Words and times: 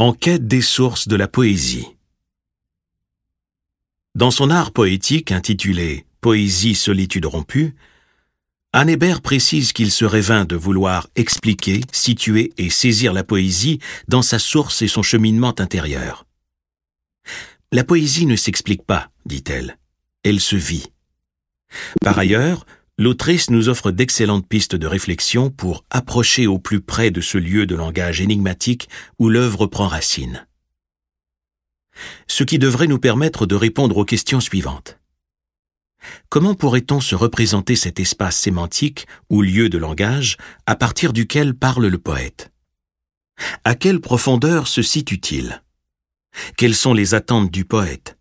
En 0.00 0.14
quête 0.14 0.48
des 0.48 0.62
sources 0.62 1.08
de 1.08 1.16
la 1.16 1.28
poésie. 1.28 1.86
Dans 4.14 4.30
son 4.30 4.48
art 4.48 4.72
poétique 4.72 5.30
intitulé 5.30 6.06
Poésie 6.22 6.74
solitude 6.74 7.26
rompue, 7.26 7.74
Anne 8.72 8.88
Hébert 8.88 9.20
précise 9.20 9.74
qu'il 9.74 9.90
serait 9.90 10.22
vain 10.22 10.46
de 10.46 10.56
vouloir 10.56 11.06
expliquer, 11.16 11.82
situer 11.92 12.54
et 12.56 12.70
saisir 12.70 13.12
la 13.12 13.24
poésie 13.24 13.78
dans 14.08 14.22
sa 14.22 14.38
source 14.38 14.80
et 14.80 14.88
son 14.88 15.02
cheminement 15.02 15.60
intérieur. 15.60 16.24
La 17.70 17.84
poésie 17.84 18.24
ne 18.24 18.36
s'explique 18.36 18.84
pas, 18.84 19.10
dit-elle, 19.26 19.76
elle 20.22 20.40
se 20.40 20.56
vit. 20.56 20.86
Par 22.00 22.18
ailleurs, 22.18 22.64
l'autrice 23.00 23.48
nous 23.48 23.70
offre 23.70 23.90
d'excellentes 23.90 24.46
pistes 24.46 24.76
de 24.76 24.86
réflexion 24.86 25.48
pour 25.48 25.86
approcher 25.88 26.46
au 26.46 26.58
plus 26.58 26.82
près 26.82 27.10
de 27.10 27.22
ce 27.22 27.38
lieu 27.38 27.64
de 27.64 27.74
langage 27.74 28.20
énigmatique 28.20 28.90
où 29.18 29.30
l'œuvre 29.30 29.66
prend 29.66 29.88
racine. 29.88 30.46
Ce 32.28 32.44
qui 32.44 32.58
devrait 32.58 32.88
nous 32.88 32.98
permettre 32.98 33.46
de 33.46 33.54
répondre 33.54 33.96
aux 33.96 34.04
questions 34.04 34.40
suivantes. 34.40 34.98
Comment 36.28 36.54
pourrait-on 36.54 37.00
se 37.00 37.14
représenter 37.14 37.74
cet 37.74 38.00
espace 38.00 38.36
sémantique 38.36 39.06
ou 39.30 39.40
lieu 39.40 39.70
de 39.70 39.78
langage 39.78 40.36
à 40.66 40.76
partir 40.76 41.14
duquel 41.14 41.54
parle 41.54 41.86
le 41.86 41.98
poète? 41.98 42.52
À 43.64 43.76
quelle 43.76 44.02
profondeur 44.02 44.68
se 44.68 44.82
situe-t-il? 44.82 45.62
Quelles 46.58 46.76
sont 46.76 46.92
les 46.92 47.14
attentes 47.14 47.50
du 47.50 47.64
poète? 47.64 48.18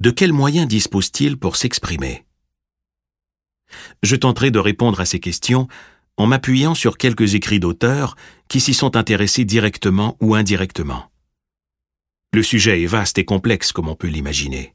De 0.00 0.10
quels 0.10 0.32
moyens 0.32 0.66
dispose-t-il 0.66 1.36
pour 1.36 1.54
s'exprimer? 1.54 2.24
Je 4.02 4.16
tenterai 4.16 4.50
de 4.50 4.58
répondre 4.58 5.00
à 5.00 5.04
ces 5.04 5.20
questions 5.20 5.68
en 6.16 6.26
m'appuyant 6.26 6.74
sur 6.74 6.98
quelques 6.98 7.34
écrits 7.34 7.60
d'auteurs 7.60 8.16
qui 8.48 8.60
s'y 8.60 8.74
sont 8.74 8.96
intéressés 8.96 9.44
directement 9.44 10.16
ou 10.20 10.34
indirectement. 10.34 11.10
Le 12.32 12.42
sujet 12.42 12.82
est 12.82 12.86
vaste 12.86 13.18
et 13.18 13.24
complexe 13.24 13.72
comme 13.72 13.88
on 13.88 13.94
peut 13.94 14.08
l'imaginer. 14.08 14.74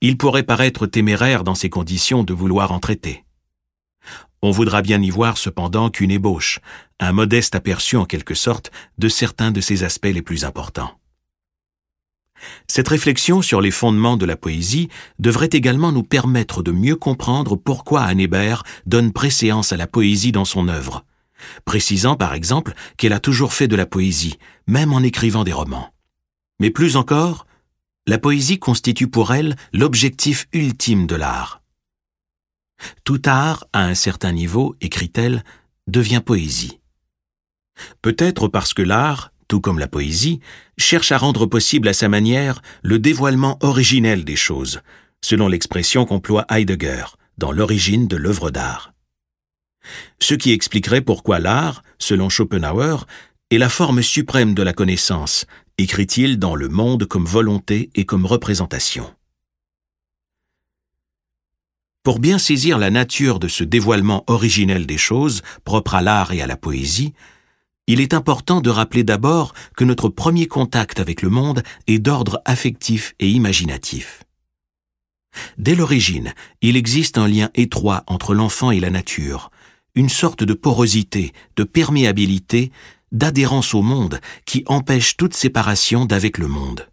Il 0.00 0.16
pourrait 0.16 0.42
paraître 0.42 0.86
téméraire 0.86 1.44
dans 1.44 1.54
ces 1.54 1.70
conditions 1.70 2.24
de 2.24 2.32
vouloir 2.32 2.72
en 2.72 2.80
traiter. 2.80 3.24
On 4.42 4.50
voudra 4.50 4.82
bien 4.82 5.00
y 5.00 5.10
voir 5.10 5.38
cependant 5.38 5.88
qu'une 5.88 6.10
ébauche, 6.10 6.60
un 7.00 7.12
modeste 7.12 7.54
aperçu 7.54 7.96
en 7.96 8.04
quelque 8.04 8.34
sorte 8.34 8.70
de 8.98 9.08
certains 9.08 9.50
de 9.50 9.60
ces 9.60 9.84
aspects 9.84 10.04
les 10.06 10.22
plus 10.22 10.44
importants. 10.44 10.98
Cette 12.66 12.88
réflexion 12.88 13.42
sur 13.42 13.60
les 13.60 13.70
fondements 13.70 14.16
de 14.16 14.26
la 14.26 14.36
poésie 14.36 14.88
devrait 15.18 15.50
également 15.52 15.92
nous 15.92 16.02
permettre 16.02 16.62
de 16.62 16.72
mieux 16.72 16.96
comprendre 16.96 17.56
pourquoi 17.56 18.02
Anne 18.02 18.26
donne 18.86 19.12
préséance 19.12 19.72
à 19.72 19.76
la 19.76 19.86
poésie 19.86 20.32
dans 20.32 20.44
son 20.44 20.68
œuvre, 20.68 21.04
précisant 21.64 22.16
par 22.16 22.34
exemple 22.34 22.74
qu'elle 22.96 23.12
a 23.12 23.20
toujours 23.20 23.52
fait 23.52 23.68
de 23.68 23.76
la 23.76 23.86
poésie, 23.86 24.38
même 24.66 24.92
en 24.92 25.00
écrivant 25.00 25.44
des 25.44 25.52
romans. 25.52 25.90
Mais 26.60 26.70
plus 26.70 26.96
encore, 26.96 27.46
la 28.06 28.18
poésie 28.18 28.58
constitue 28.58 29.08
pour 29.08 29.32
elle 29.32 29.56
l'objectif 29.72 30.46
ultime 30.52 31.06
de 31.06 31.16
l'art. 31.16 31.62
Tout 33.04 33.22
art, 33.24 33.64
à 33.72 33.84
un 33.84 33.94
certain 33.94 34.32
niveau, 34.32 34.76
écrit-elle, 34.80 35.44
devient 35.86 36.22
poésie. 36.24 36.80
Peut-être 38.02 38.48
parce 38.48 38.74
que 38.74 38.82
l'art, 38.82 39.32
comme 39.60 39.78
la 39.78 39.88
poésie, 39.88 40.40
cherche 40.78 41.12
à 41.12 41.18
rendre 41.18 41.46
possible 41.46 41.88
à 41.88 41.92
sa 41.92 42.08
manière 42.08 42.62
le 42.82 42.98
dévoilement 42.98 43.58
originel 43.60 44.24
des 44.24 44.36
choses, 44.36 44.80
selon 45.22 45.48
l'expression 45.48 46.04
qu'emploie 46.04 46.46
Heidegger 46.50 47.04
dans 47.38 47.52
l'origine 47.52 48.06
de 48.06 48.16
l'œuvre 48.16 48.50
d'art. 48.50 48.92
Ce 50.20 50.34
qui 50.34 50.52
expliquerait 50.52 51.00
pourquoi 51.00 51.38
l'art, 51.38 51.82
selon 51.98 52.28
Schopenhauer, 52.28 53.06
est 53.50 53.58
la 53.58 53.68
forme 53.68 54.02
suprême 54.02 54.54
de 54.54 54.62
la 54.62 54.72
connaissance, 54.72 55.46
écrit-il 55.78 56.38
dans 56.38 56.54
le 56.54 56.68
monde 56.68 57.06
comme 57.06 57.26
volonté 57.26 57.90
et 57.94 58.04
comme 58.04 58.26
représentation. 58.26 59.14
Pour 62.02 62.18
bien 62.18 62.38
saisir 62.38 62.78
la 62.78 62.90
nature 62.90 63.38
de 63.38 63.48
ce 63.48 63.64
dévoilement 63.64 64.24
originel 64.26 64.86
des 64.86 64.98
choses, 64.98 65.42
propre 65.64 65.94
à 65.94 66.02
l'art 66.02 66.32
et 66.32 66.42
à 66.42 66.46
la 66.46 66.56
poésie, 66.56 67.14
il 67.86 68.00
est 68.00 68.14
important 68.14 68.60
de 68.60 68.70
rappeler 68.70 69.04
d'abord 69.04 69.54
que 69.76 69.84
notre 69.84 70.08
premier 70.08 70.46
contact 70.46 71.00
avec 71.00 71.22
le 71.22 71.28
monde 71.28 71.62
est 71.86 71.98
d'ordre 71.98 72.40
affectif 72.44 73.14
et 73.20 73.28
imaginatif. 73.28 74.22
Dès 75.58 75.74
l'origine, 75.74 76.32
il 76.62 76.76
existe 76.76 77.18
un 77.18 77.28
lien 77.28 77.50
étroit 77.54 78.04
entre 78.06 78.34
l'enfant 78.34 78.70
et 78.70 78.80
la 78.80 78.90
nature, 78.90 79.50
une 79.94 80.08
sorte 80.08 80.44
de 80.44 80.54
porosité, 80.54 81.32
de 81.56 81.64
perméabilité, 81.64 82.70
d'adhérence 83.12 83.74
au 83.74 83.82
monde 83.82 84.20
qui 84.44 84.64
empêche 84.66 85.16
toute 85.16 85.34
séparation 85.34 86.04
d'avec 86.04 86.38
le 86.38 86.48
monde. 86.48 86.88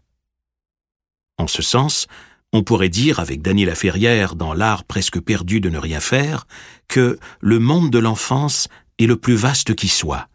En 1.38 1.46
ce 1.46 1.62
sens, 1.62 2.06
on 2.52 2.62
pourrait 2.62 2.90
dire 2.90 3.18
avec 3.18 3.42
Daniel 3.42 3.68
Laferrière 3.68 4.36
dans 4.36 4.52
L'art 4.52 4.84
presque 4.84 5.20
perdu 5.20 5.60
de 5.60 5.70
ne 5.70 5.78
rien 5.78 6.00
faire 6.00 6.46
que 6.86 7.18
le 7.40 7.58
monde 7.58 7.90
de 7.90 7.98
l'enfance 7.98 8.68
est 8.98 9.06
le 9.06 9.16
plus 9.16 9.34
vaste 9.34 9.74
qui 9.74 9.88
soit, 9.88 10.28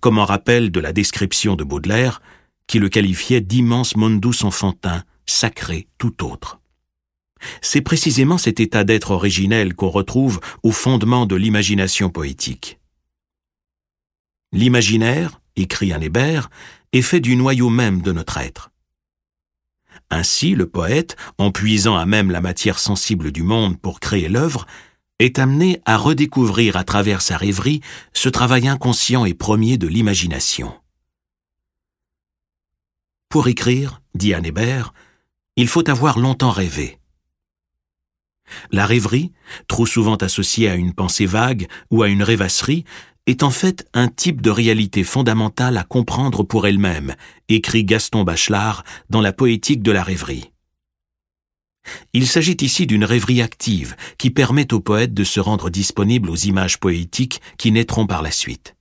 comme 0.00 0.18
en 0.18 0.24
rappel 0.24 0.70
de 0.70 0.80
la 0.80 0.92
description 0.92 1.56
de 1.56 1.64
Baudelaire, 1.64 2.20
qui 2.66 2.78
le 2.78 2.88
qualifiait 2.88 3.40
d'immense 3.40 3.96
mondus 3.96 4.42
enfantin, 4.42 5.04
sacré 5.26 5.88
tout 5.98 6.24
autre. 6.24 6.60
C'est 7.60 7.80
précisément 7.80 8.38
cet 8.38 8.60
état 8.60 8.84
d'être 8.84 9.10
originel 9.10 9.74
qu'on 9.74 9.90
retrouve 9.90 10.40
au 10.62 10.72
fondement 10.72 11.26
de 11.26 11.36
l'imagination 11.36 12.10
poétique. 12.10 12.78
L'imaginaire, 14.52 15.40
écrit 15.54 15.92
un 15.92 16.00
Hébert, 16.00 16.50
est 16.92 17.02
fait 17.02 17.20
du 17.20 17.36
noyau 17.36 17.68
même 17.68 18.00
de 18.02 18.12
notre 18.12 18.38
être. 18.38 18.70
Ainsi, 20.10 20.54
le 20.54 20.66
poète, 20.66 21.16
en 21.36 21.50
puisant 21.50 21.96
à 21.96 22.06
même 22.06 22.30
la 22.30 22.40
matière 22.40 22.78
sensible 22.78 23.32
du 23.32 23.42
monde 23.42 23.78
pour 23.80 24.00
créer 24.00 24.28
l'œuvre, 24.28 24.66
est 25.18 25.38
amené 25.38 25.80
à 25.84 25.96
redécouvrir 25.96 26.76
à 26.76 26.84
travers 26.84 27.22
sa 27.22 27.36
rêverie 27.36 27.80
ce 28.12 28.28
travail 28.28 28.68
inconscient 28.68 29.24
et 29.24 29.34
premier 29.34 29.78
de 29.78 29.86
l'imagination. 29.86 30.74
Pour 33.28 33.48
écrire, 33.48 34.02
dit 34.14 34.34
Anne 34.34 34.46
Hébert, 34.46 34.92
il 35.56 35.68
faut 35.68 35.88
avoir 35.88 36.18
longtemps 36.18 36.50
rêvé. 36.50 36.98
La 38.70 38.86
rêverie, 38.86 39.32
trop 39.68 39.86
souvent 39.86 40.16
associée 40.16 40.68
à 40.68 40.74
une 40.74 40.92
pensée 40.92 41.26
vague 41.26 41.66
ou 41.90 42.02
à 42.02 42.08
une 42.08 42.22
rêvasserie, 42.22 42.84
est 43.26 43.42
en 43.42 43.50
fait 43.50 43.88
un 43.92 44.06
type 44.08 44.40
de 44.40 44.50
réalité 44.50 45.02
fondamentale 45.02 45.76
à 45.78 45.82
comprendre 45.82 46.44
pour 46.44 46.66
elle-même, 46.66 47.16
écrit 47.48 47.84
Gaston 47.84 48.22
Bachelard 48.22 48.84
dans 49.10 49.20
La 49.20 49.32
poétique 49.32 49.82
de 49.82 49.90
la 49.90 50.04
rêverie. 50.04 50.52
Il 52.12 52.26
s'agit 52.26 52.56
ici 52.60 52.86
d'une 52.86 53.04
rêverie 53.04 53.42
active 53.42 53.96
qui 54.18 54.30
permet 54.30 54.72
au 54.72 54.80
poète 54.80 55.14
de 55.14 55.24
se 55.24 55.40
rendre 55.40 55.70
disponible 55.70 56.30
aux 56.30 56.36
images 56.36 56.78
poétiques 56.78 57.40
qui 57.58 57.72
naîtront 57.72 58.06
par 58.06 58.22
la 58.22 58.30
suite. 58.30 58.76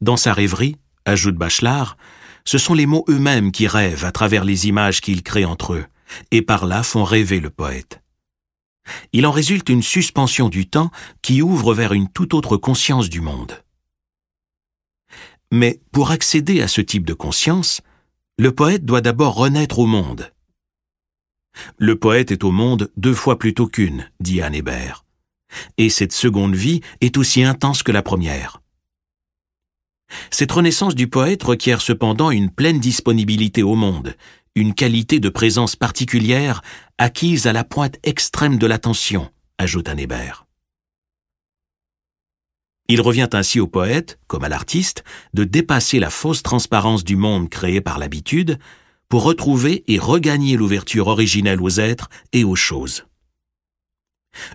Dans 0.00 0.16
sa 0.16 0.32
rêverie, 0.32 0.76
ajoute 1.04 1.36
Bachelard, 1.36 1.96
ce 2.44 2.58
sont 2.58 2.74
les 2.74 2.86
mots 2.86 3.04
eux-mêmes 3.08 3.52
qui 3.52 3.66
rêvent 3.66 4.04
à 4.04 4.12
travers 4.12 4.44
les 4.44 4.68
images 4.68 5.00
qu'il 5.00 5.22
crée 5.22 5.44
entre 5.44 5.74
eux, 5.74 5.86
et 6.30 6.42
par 6.42 6.66
là 6.66 6.82
font 6.82 7.04
rêver 7.04 7.40
le 7.40 7.50
poète. 7.50 8.02
Il 9.12 9.26
en 9.26 9.30
résulte 9.30 9.68
une 9.70 9.82
suspension 9.82 10.48
du 10.48 10.68
temps 10.68 10.90
qui 11.22 11.40
ouvre 11.40 11.72
vers 11.72 11.92
une 11.92 12.08
toute 12.08 12.34
autre 12.34 12.56
conscience 12.56 13.08
du 13.08 13.20
monde. 13.20 13.62
Mais 15.50 15.80
pour 15.92 16.10
accéder 16.10 16.60
à 16.60 16.68
ce 16.68 16.80
type 16.80 17.06
de 17.06 17.14
conscience, 17.14 17.80
le 18.38 18.52
poète 18.52 18.84
doit 18.84 19.00
d'abord 19.00 19.34
renaître 19.34 19.78
au 19.78 19.86
monde, 19.86 20.30
le 21.78 21.96
poète 21.96 22.30
est 22.30 22.44
au 22.44 22.50
monde 22.50 22.90
deux 22.96 23.14
fois 23.14 23.38
plutôt 23.38 23.66
qu'une, 23.66 24.10
dit 24.20 24.40
Anne 24.40 24.54
Hébert. 24.54 25.04
Et 25.78 25.88
cette 25.88 26.12
seconde 26.12 26.54
vie 26.54 26.80
est 27.00 27.16
aussi 27.16 27.44
intense 27.44 27.82
que 27.82 27.92
la 27.92 28.02
première. 28.02 28.60
Cette 30.30 30.52
renaissance 30.52 30.94
du 30.94 31.08
poète 31.08 31.42
requiert 31.42 31.80
cependant 31.80 32.30
une 32.30 32.50
pleine 32.50 32.80
disponibilité 32.80 33.62
au 33.62 33.74
monde, 33.74 34.16
une 34.54 34.74
qualité 34.74 35.20
de 35.20 35.28
présence 35.28 35.76
particulière 35.76 36.62
acquise 36.98 37.46
à 37.46 37.52
la 37.52 37.64
pointe 37.64 37.98
extrême 38.04 38.58
de 38.58 38.66
l'attention, 38.66 39.30
ajoute 39.58 39.88
Anne 39.88 39.98
Hébert. 39.98 40.46
Il 42.88 43.00
revient 43.00 43.28
ainsi 43.32 43.60
au 43.60 43.66
poète, 43.66 44.18
comme 44.26 44.44
à 44.44 44.48
l'artiste, 44.48 45.04
de 45.32 45.44
dépasser 45.44 45.98
la 45.98 46.10
fausse 46.10 46.42
transparence 46.42 47.02
du 47.02 47.16
monde 47.16 47.48
créé 47.48 47.80
par 47.80 47.98
l'habitude 47.98 48.58
pour 49.14 49.22
retrouver 49.22 49.84
et 49.86 50.00
regagner 50.00 50.56
l'ouverture 50.56 51.06
originelle 51.06 51.62
aux 51.62 51.78
êtres 51.78 52.08
et 52.32 52.42
aux 52.42 52.56
choses. 52.56 53.04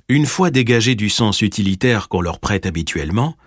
Une 0.10 0.26
fois 0.26 0.52
dégagés 0.52 0.96
du 0.96 1.10
sens 1.10 1.42
utilitaire 1.42 2.10
qu'on 2.10 2.20
leur 2.20 2.42
prête 2.42 2.66
habituellement, 2.66 3.38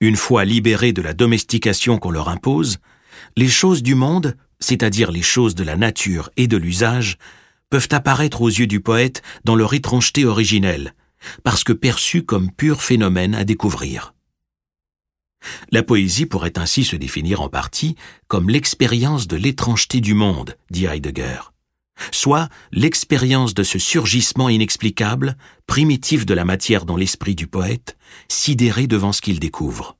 une 0.00 0.16
fois 0.16 0.44
libérés 0.44 0.92
de 0.92 1.00
la 1.00 1.14
domestication 1.14 1.96
qu'on 1.96 2.10
leur 2.10 2.28
impose, 2.28 2.76
les 3.38 3.48
choses 3.48 3.82
du 3.82 3.94
monde, 3.94 4.36
c'est-à-dire 4.58 5.12
les 5.12 5.22
choses 5.22 5.54
de 5.54 5.64
la 5.64 5.76
nature 5.76 6.28
et 6.36 6.46
de 6.46 6.58
l'usage, 6.58 7.16
peuvent 7.70 7.88
apparaître 7.92 8.42
aux 8.42 8.50
yeux 8.50 8.66
du 8.66 8.80
poète 8.80 9.22
dans 9.44 9.56
leur 9.56 9.72
étrangeté 9.72 10.26
originelle, 10.26 10.92
parce 11.42 11.64
que 11.64 11.72
perçues 11.72 12.24
comme 12.24 12.52
purs 12.52 12.82
phénomènes 12.82 13.34
à 13.34 13.44
découvrir. 13.44 14.12
La 15.70 15.82
poésie 15.82 16.26
pourrait 16.26 16.58
ainsi 16.58 16.84
se 16.84 16.96
définir 16.96 17.40
en 17.40 17.48
partie 17.48 17.96
comme 18.28 18.50
l'expérience 18.50 19.26
de 19.26 19.36
l'étrangeté 19.36 20.00
du 20.00 20.14
monde, 20.14 20.56
dit 20.70 20.86
Heidegger, 20.86 21.40
soit 22.12 22.48
l'expérience 22.72 23.54
de 23.54 23.62
ce 23.62 23.78
surgissement 23.78 24.48
inexplicable, 24.48 25.36
primitif 25.66 26.26
de 26.26 26.34
la 26.34 26.44
matière 26.44 26.84
dans 26.84 26.96
l'esprit 26.96 27.34
du 27.34 27.46
poète, 27.46 27.96
sidéré 28.28 28.86
devant 28.86 29.12
ce 29.12 29.22
qu'il 29.22 29.40
découvre. 29.40 29.96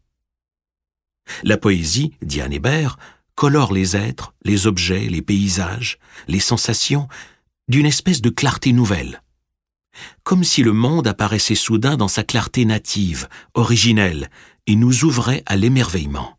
La 1.42 1.56
poésie, 1.56 2.12
dit 2.22 2.40
Anne 2.40 2.52
Hébert, 2.52 2.98
colore 3.34 3.72
les 3.72 3.96
êtres, 3.96 4.34
les 4.44 4.66
objets, 4.66 5.08
les 5.08 5.22
paysages, 5.22 5.98
les 6.28 6.40
sensations 6.40 7.08
d'une 7.68 7.86
espèce 7.86 8.20
de 8.20 8.30
clarté 8.30 8.72
nouvelle. 8.72 9.22
Comme 10.24 10.44
si 10.44 10.62
le 10.62 10.72
monde 10.72 11.06
apparaissait 11.06 11.54
soudain 11.54 11.96
dans 11.96 12.08
sa 12.08 12.22
clarté 12.22 12.64
native, 12.64 13.28
originelle, 13.54 14.30
et 14.66 14.76
nous 14.76 15.04
ouvrait 15.04 15.42
à 15.46 15.56
l'émerveillement. 15.56 16.38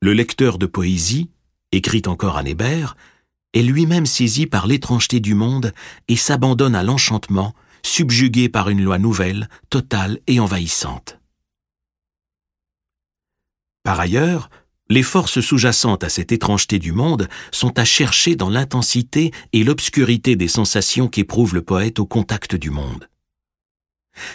Le 0.00 0.12
lecteur 0.12 0.58
de 0.58 0.66
poésie, 0.66 1.30
écrit 1.70 2.02
encore 2.06 2.36
Anne 2.36 2.48
Hébert, 2.48 2.96
est 3.54 3.62
lui-même 3.62 4.06
saisi 4.06 4.46
par 4.46 4.66
l'étrangeté 4.66 5.20
du 5.20 5.34
monde 5.34 5.72
et 6.08 6.16
s'abandonne 6.16 6.74
à 6.74 6.82
l'enchantement, 6.82 7.54
subjugué 7.84 8.48
par 8.48 8.68
une 8.68 8.82
loi 8.82 8.98
nouvelle, 8.98 9.48
totale 9.70 10.20
et 10.26 10.40
envahissante. 10.40 11.18
Par 13.82 14.00
ailleurs, 14.00 14.48
les 14.88 15.02
forces 15.02 15.40
sous-jacentes 15.40 16.04
à 16.04 16.08
cette 16.08 16.32
étrangeté 16.32 16.78
du 16.78 16.92
monde 16.92 17.28
sont 17.50 17.78
à 17.78 17.84
chercher 17.84 18.36
dans 18.36 18.50
l'intensité 18.50 19.32
et 19.52 19.64
l'obscurité 19.64 20.36
des 20.36 20.48
sensations 20.48 21.08
qu'éprouve 21.08 21.54
le 21.54 21.62
poète 21.62 21.98
au 21.98 22.06
contact 22.06 22.54
du 22.54 22.70
monde. 22.70 23.08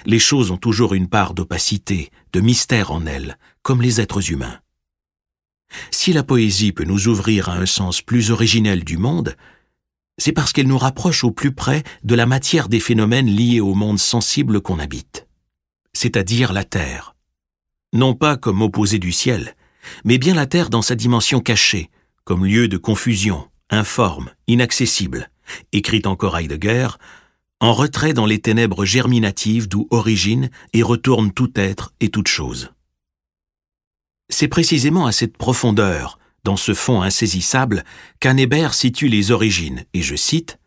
Les 0.06 0.20
choses 0.20 0.52
ont 0.52 0.58
toujours 0.58 0.94
une 0.94 1.08
part 1.08 1.34
d'opacité, 1.34 2.10
de 2.34 2.40
mystère 2.40 2.92
en 2.92 3.06
elles, 3.06 3.38
comme 3.62 3.82
les 3.82 4.02
êtres 4.02 4.32
humains. 4.32 4.60
Si 5.92 6.14
la 6.14 6.24
poésie 6.24 6.72
peut 6.72 6.86
nous 6.86 7.08
ouvrir 7.08 7.50
à 7.50 7.58
un 7.58 7.66
sens 7.66 8.02
plus 8.02 8.32
originel 8.32 8.84
du 8.84 8.98
monde, 8.98 9.36
c'est 10.18 10.32
parce 10.32 10.52
qu'elle 10.52 10.68
nous 10.68 10.78
rapproche 10.78 11.24
au 11.24 11.32
plus 11.32 11.54
près 11.54 11.84
de 12.04 12.16
la 12.16 12.26
matière 12.26 12.70
des 12.70 12.80
phénomènes 12.80 13.28
liés 13.28 13.60
au 13.60 13.76
monde 13.76 14.00
sensible 14.00 14.62
qu'on 14.62 14.80
habite, 14.80 15.28
c'est-à-dire 15.94 16.54
la 16.54 16.64
Terre. 16.64 17.16
Non 17.94 18.16
pas 18.16 18.38
comme 18.38 18.62
opposé 18.62 19.00
du 19.00 19.12
ciel, 19.12 19.56
mais 20.04 20.18
bien 20.18 20.34
la 20.34 20.48
Terre 20.48 20.70
dans 20.70 20.82
sa 20.82 20.96
dimension 20.96 21.40
cachée, 21.40 21.90
comme 22.24 22.46
lieu 22.46 22.68
de 22.68 22.78
confusion, 22.78 23.50
informe, 23.70 24.32
inaccessible, 24.48 25.30
écrit 25.72 26.02
encore 26.06 26.38
Heidegger, 26.38 26.90
en 27.60 27.74
retrait 27.74 28.14
dans 28.14 28.26
les 28.26 28.40
ténèbres 28.40 28.86
germinatives 28.86 29.68
d'où 29.68 29.88
origine 29.90 30.50
et 30.74 30.84
retourne 30.84 31.32
tout 31.32 31.52
être 31.56 31.94
et 32.00 32.10
toute 32.10 32.28
chose. 32.28 32.72
C'est 34.30 34.48
précisément 34.48 35.06
à 35.06 35.12
cette 35.12 35.38
profondeur, 35.38 36.20
dans 36.44 36.58
ce 36.58 36.74
fond 36.74 37.02
insaisissable, 37.02 37.84
qu'un 38.20 38.38
Hébert 38.38 38.74
situe 38.74 39.08
les 39.08 39.32
origines, 39.32 39.86
et 39.94 40.02
je 40.02 40.16
cite, 40.16 40.60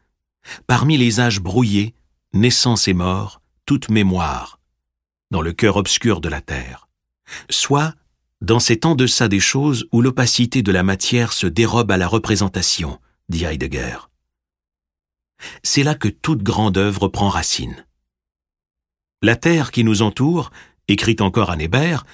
Parmi 0.67 0.97
les 0.97 1.21
âges 1.21 1.41
brouillés, 1.41 1.95
naissance 2.33 2.89
et 2.89 2.95
mort, 2.95 3.41
toute 3.67 3.91
mémoire, 3.91 4.59
dans 5.31 5.43
le 5.43 5.53
cœur 5.53 5.77
obscur 5.77 6.21
de 6.21 6.29
la 6.29 6.41
terre, 6.41 6.89
soit 7.51 7.95
dans 8.41 8.59
cet 8.59 8.87
en 8.87 8.95
deçà 8.95 9.29
des 9.29 9.41
choses 9.41 9.87
où 9.93 10.01
l'opacité 10.01 10.63
de 10.63 10.73
la 10.73 10.83
matière 10.83 11.33
se 11.33 11.47
dérobe 11.47 11.91
à 11.91 11.99
la 11.99 12.09
représentation, 12.09 12.99
dit 13.29 13.45
Heidegger. 13.45 14.10
C'est 15.63 15.83
là 15.83 15.95
que 15.95 16.09
toute 16.09 16.43
grande 16.43 16.79
œuvre 16.79 17.09
prend 17.09 17.29
racine. 17.29 17.85
La 19.23 19.37
terre 19.37 19.71
qui 19.71 19.85
nous 19.85 20.03
entoure, 20.03 20.51
écrit 20.89 21.17
encore 21.21 21.51
à 21.51 21.57
Hébert, 21.57 22.05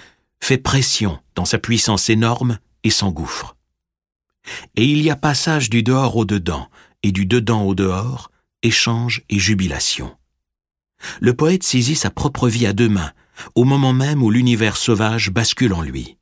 fait 0.41 0.59
pression 0.59 1.19
dans 1.35 1.45
sa 1.45 1.59
puissance 1.59 2.11
énorme 2.11 2.59
et 2.85 2.91
s'engouffre. 2.91 3.57
Et 4.77 4.85
il 4.85 5.03
y 5.03 5.11
a 5.11 5.17
passage 5.17 5.71
du 5.71 5.83
dehors 5.83 6.17
au 6.17 6.25
dedans, 6.25 6.69
et 7.03 7.13
du 7.13 7.27
dedans 7.27 7.63
au 7.63 7.75
dehors, 7.75 8.31
échange 8.63 9.23
et 9.29 9.39
jubilation. 9.39 10.17
Le 11.21 11.35
poète 11.35 11.63
saisit 11.63 11.97
sa 11.97 12.11
propre 12.11 12.49
vie 12.49 12.67
à 12.67 12.73
deux 12.73 12.89
mains, 12.89 13.13
au 13.55 13.65
moment 13.65 13.93
même 13.93 14.23
où 14.23 14.31
l'univers 14.31 14.77
sauvage 14.77 15.31
bascule 15.31 15.73
en 15.73 15.83
lui. 15.83 16.17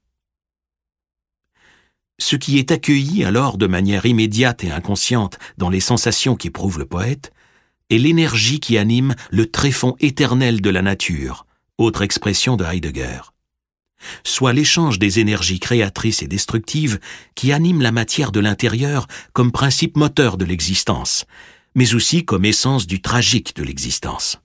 Ce 2.19 2.37
qui 2.37 2.59
est 2.59 2.71
accueilli 2.71 3.25
alors 3.25 3.59
de 3.59 3.67
manière 3.67 4.07
immédiate 4.07 4.65
et 4.65 4.71
inconsciente 4.71 5.39
dans 5.59 5.71
les 5.71 5.81
sensations 5.81 6.37
qu'éprouve 6.37 6.79
le 6.79 6.87
poète 6.87 7.33
est 7.91 7.99
l'énergie 7.99 8.61
qui 8.61 8.79
anime 8.79 9.15
le 9.31 9.47
tréfonds 9.51 9.97
éternel 10.01 10.61
de 10.61 10.71
la 10.71 10.83
nature, 10.83 11.47
autre 11.79 12.03
expression 12.03 12.57
de 12.57 12.65
Heidegger 12.65 13.21
soit 14.25 14.53
l'échange 14.53 14.99
des 14.99 15.21
énergies 15.21 15.61
créatrices 15.61 16.23
et 16.23 16.29
destructives 16.29 16.99
qui 17.35 17.53
animent 17.53 17.83
la 17.83 17.93
matière 17.93 18.33
de 18.33 18.41
l'intérieur 18.41 19.07
comme 19.33 19.53
principe 19.53 19.97
moteur 19.97 20.37
de 20.37 20.45
l'existence, 20.45 21.25
mais 21.75 21.95
aussi 21.95 22.25
comme 22.25 22.45
essence 22.45 22.87
du 22.87 23.01
tragique 23.01 23.57
de 23.57 23.63
l'existence. 23.63 24.39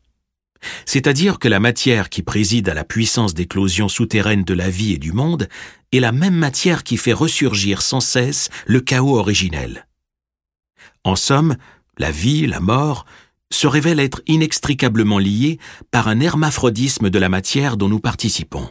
C'est-à-dire 0.86 1.40
que 1.40 1.48
la 1.48 1.60
matière 1.60 2.10
qui 2.10 2.22
préside 2.22 2.70
à 2.70 2.74
la 2.74 2.84
puissance 2.84 3.34
d'éclosion 3.34 3.88
souterraine 3.88 4.44
de 4.44 4.54
la 4.54 4.70
vie 4.70 4.94
et 4.94 4.98
du 4.98 5.12
monde 5.12 5.48
est 5.92 6.00
la 6.00 6.12
même 6.12 6.36
matière 6.36 6.84
qui 6.84 6.98
fait 6.98 7.14
ressurgir 7.14 7.82
sans 7.82 8.00
cesse 8.00 8.50
le 8.66 8.82
chaos 8.82 9.18
originel. 9.18 9.88
En 11.04 11.16
somme, 11.16 11.56
la 11.98 12.12
vie, 12.12 12.46
la 12.48 12.60
mort, 12.60 13.06
se 13.52 13.68
révèlent 13.68 14.00
être 14.00 14.22
inextricablement 14.28 15.18
liées 15.18 15.60
par 15.92 16.08
un 16.08 16.20
hermaphrodisme 16.20 17.10
de 17.10 17.20
la 17.20 17.30
matière 17.30 17.78
dont 17.78 17.90
nous 17.90 18.00
participons. 18.00 18.70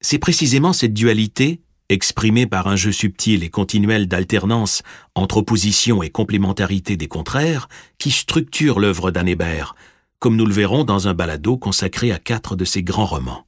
C'est 0.00 0.18
précisément 0.18 0.72
cette 0.72 0.94
dualité, 0.94 1.62
exprimée 1.94 2.46
par 2.46 2.68
un 2.68 2.76
jeu 2.76 2.92
subtil 2.92 3.42
et 3.42 3.48
continuel 3.48 4.06
d'alternance 4.06 4.82
entre 5.14 5.38
opposition 5.38 6.02
et 6.02 6.10
complémentarité 6.10 6.96
des 6.98 7.08
contraires, 7.08 7.68
qui 7.98 8.10
structure 8.10 8.78
l'œuvre 8.78 9.10
Hébert, 9.26 9.74
comme 10.18 10.36
nous 10.36 10.46
le 10.46 10.52
verrons 10.52 10.84
dans 10.84 11.08
un 11.08 11.14
balado 11.14 11.56
consacré 11.56 12.12
à 12.12 12.18
quatre 12.18 12.56
de 12.56 12.64
ses 12.64 12.82
grands 12.82 13.06
romans. 13.06 13.46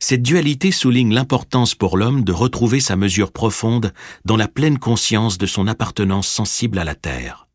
Cette 0.00 0.22
dualité 0.22 0.70
souligne 0.72 1.14
l'importance 1.14 1.74
pour 1.74 1.96
l'homme 1.96 2.24
de 2.24 2.32
retrouver 2.32 2.80
sa 2.80 2.96
mesure 2.96 3.32
profonde 3.32 3.92
dans 4.24 4.36
la 4.36 4.48
pleine 4.48 4.78
conscience 4.78 5.38
de 5.38 5.46
son 5.46 5.66
appartenance 5.66 6.28
sensible 6.28 6.78
à 6.78 6.84
la 6.84 6.94
terre. 6.94 7.48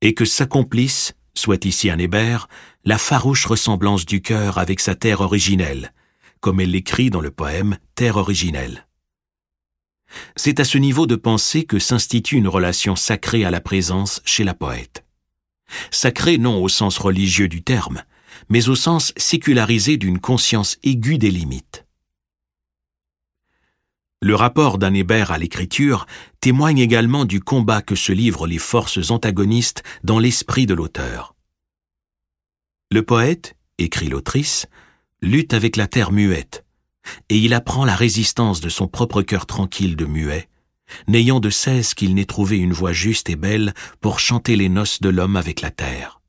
Et 0.00 0.14
que 0.14 0.24
s'accomplisse, 0.24 1.14
soit 1.34 1.64
ici 1.64 1.90
un 1.90 1.98
Hébert, 1.98 2.48
la 2.84 2.98
farouche 2.98 3.46
ressemblance 3.46 4.06
du 4.06 4.22
cœur 4.22 4.58
avec 4.58 4.80
sa 4.80 4.94
terre 4.94 5.20
originelle, 5.20 5.92
comme 6.40 6.60
elle 6.60 6.70
l'écrit 6.70 7.10
dans 7.10 7.20
le 7.20 7.30
poème 7.30 7.78
Terre 7.94 8.16
originelle. 8.16 8.86
C'est 10.36 10.60
à 10.60 10.64
ce 10.64 10.78
niveau 10.78 11.06
de 11.06 11.16
pensée 11.16 11.64
que 11.64 11.78
s'institue 11.78 12.36
une 12.36 12.48
relation 12.48 12.96
sacrée 12.96 13.44
à 13.44 13.50
la 13.50 13.60
présence 13.60 14.20
chez 14.24 14.44
la 14.44 14.54
poète. 14.54 15.04
Sacrée 15.90 16.38
non 16.38 16.62
au 16.62 16.68
sens 16.68 16.98
religieux 16.98 17.48
du 17.48 17.62
terme, 17.62 18.02
mais 18.48 18.68
au 18.68 18.74
sens 18.74 19.12
sécularisé 19.16 19.96
d'une 19.96 20.20
conscience 20.20 20.78
aiguë 20.82 21.18
des 21.18 21.30
limites. 21.30 21.84
Le 24.22 24.34
rapport 24.34 24.78
Hébert 24.82 25.30
à 25.30 25.38
l'écriture 25.38 26.06
témoigne 26.40 26.78
également 26.78 27.24
du 27.24 27.40
combat 27.40 27.82
que 27.82 27.94
se 27.94 28.12
livrent 28.12 28.46
les 28.46 28.58
forces 28.58 29.10
antagonistes 29.10 29.82
dans 30.04 30.18
l'esprit 30.18 30.66
de 30.66 30.74
l'auteur. 30.74 31.34
Le 32.90 33.02
poète, 33.02 33.56
écrit 33.78 34.08
l'autrice, 34.08 34.66
lutte 35.22 35.54
avec 35.54 35.76
la 35.76 35.86
terre 35.86 36.12
muette, 36.12 36.64
et 37.28 37.38
il 37.38 37.54
apprend 37.54 37.84
la 37.84 37.94
résistance 37.94 38.60
de 38.60 38.68
son 38.68 38.88
propre 38.88 39.22
cœur 39.22 39.46
tranquille 39.46 39.96
de 39.96 40.04
muet, 40.04 40.48
n'ayant 41.08 41.40
de 41.40 41.50
cesse 41.50 41.94
qu'il 41.94 42.14
n'ait 42.14 42.24
trouvé 42.24 42.58
une 42.58 42.72
voix 42.72 42.92
juste 42.92 43.30
et 43.30 43.36
belle 43.36 43.74
pour 44.00 44.20
chanter 44.20 44.56
les 44.56 44.68
noces 44.68 45.00
de 45.00 45.08
l'homme 45.08 45.36
avec 45.36 45.60
la 45.60 45.70
terre. 45.70 46.20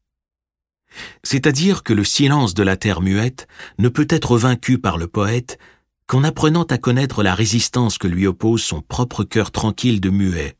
C'est-à-dire 1.23 1.83
que 1.83 1.93
le 1.93 2.03
silence 2.03 2.53
de 2.53 2.63
la 2.63 2.77
terre 2.77 3.01
muette 3.01 3.47
ne 3.77 3.89
peut 3.89 4.07
être 4.09 4.37
vaincu 4.37 4.79
par 4.79 4.97
le 4.97 5.07
poète 5.07 5.59
qu'en 6.07 6.23
apprenant 6.23 6.63
à 6.63 6.77
connaître 6.77 7.21
la 7.21 7.35
résistance 7.35 7.97
que 7.97 8.07
lui 8.07 8.25
oppose 8.25 8.63
son 8.63 8.81
propre 8.81 9.23
cœur 9.23 9.51
tranquille 9.51 9.99
de 9.99 10.09
muet, 10.09 10.55